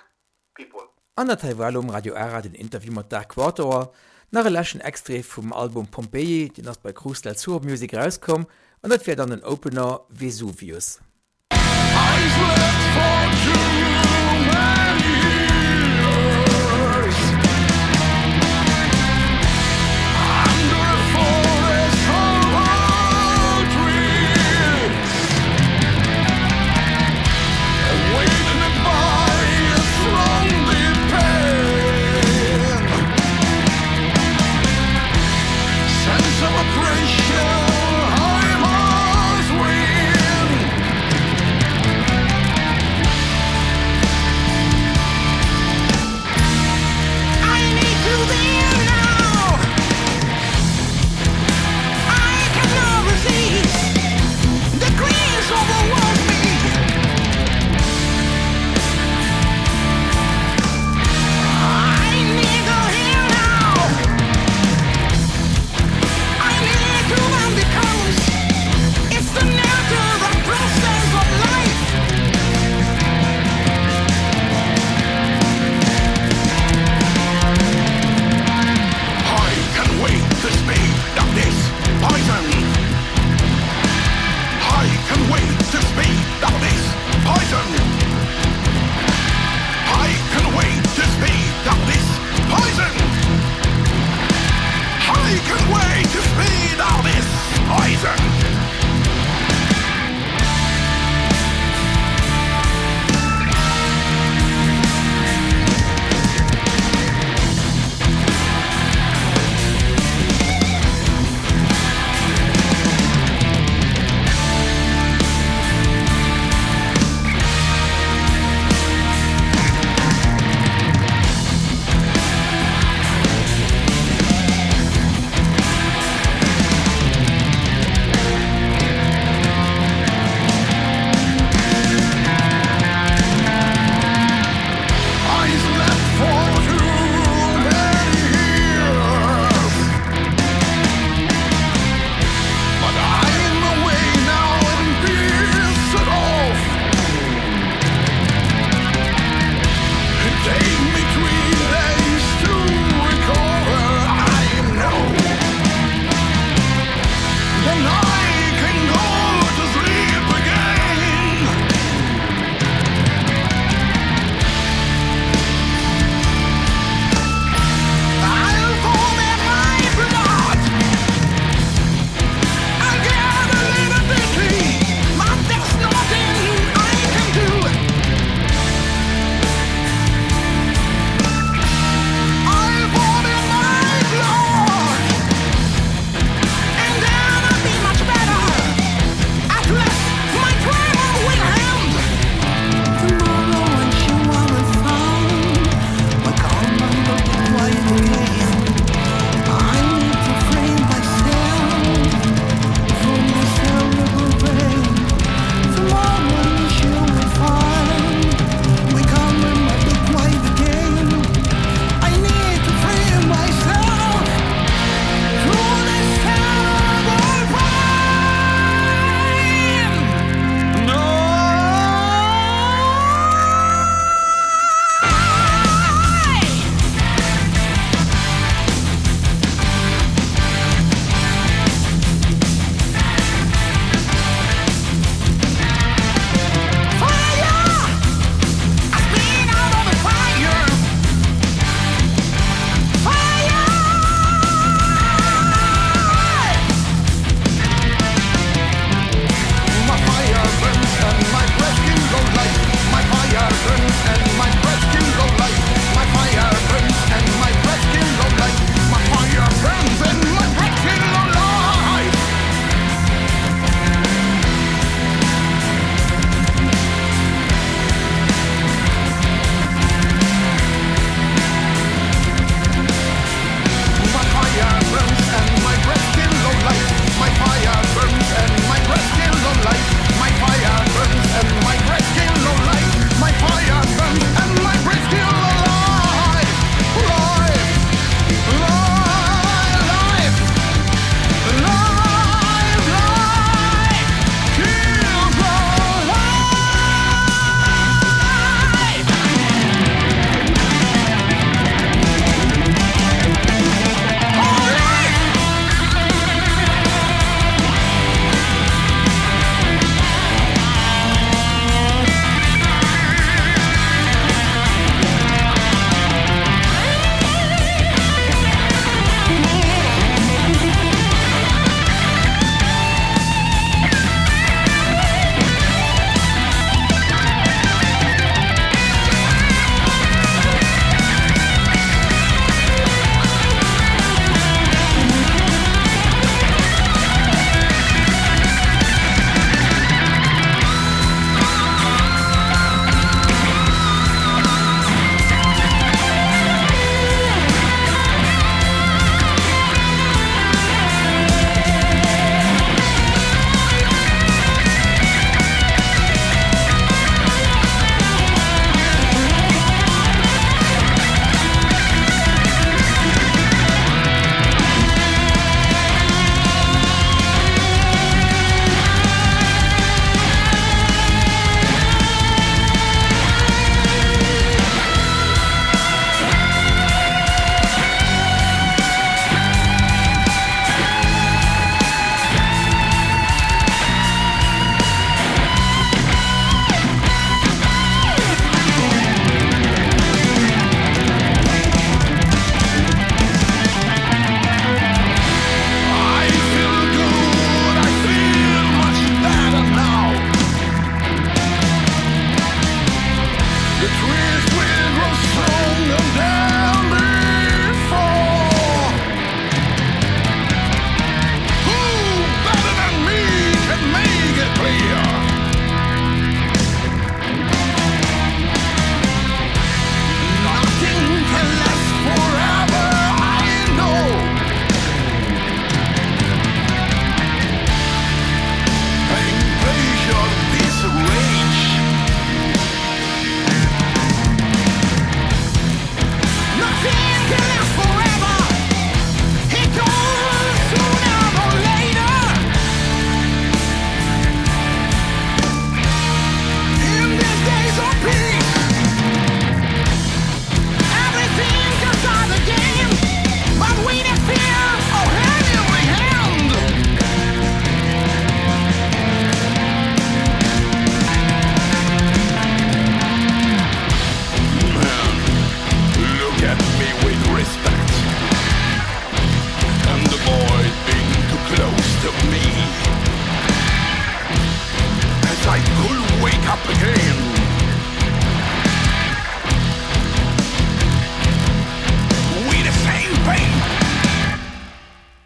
people. 0.54 0.82
An 1.16 1.28
der 1.28 1.76
um 1.76 1.90
Radio 1.90 2.14
Ara 2.16 2.42
den 2.42 2.54
Interview 2.54 2.92
mat 2.92 3.12
Dark 3.12 3.30
Quarterer 3.30 3.92
nach 4.32 4.50
lachen 4.50 4.82
Extre 4.82 5.24
vum 5.24 5.54
Album 5.54 5.88
Pompei, 5.88 6.50
den 6.56 6.68
ass 6.68 6.78
bei 6.78 6.94
Cruz 6.94 7.22
del 7.22 7.38
Sur 7.38 7.62
Music 7.62 7.94
rauskom, 7.94 8.46
an 8.82 8.90
dat 8.90 9.04
fir 9.04 9.16
dann 9.16 9.30
den 9.30 9.44
Opener 9.44 10.02
Vesuvius. 10.10 11.00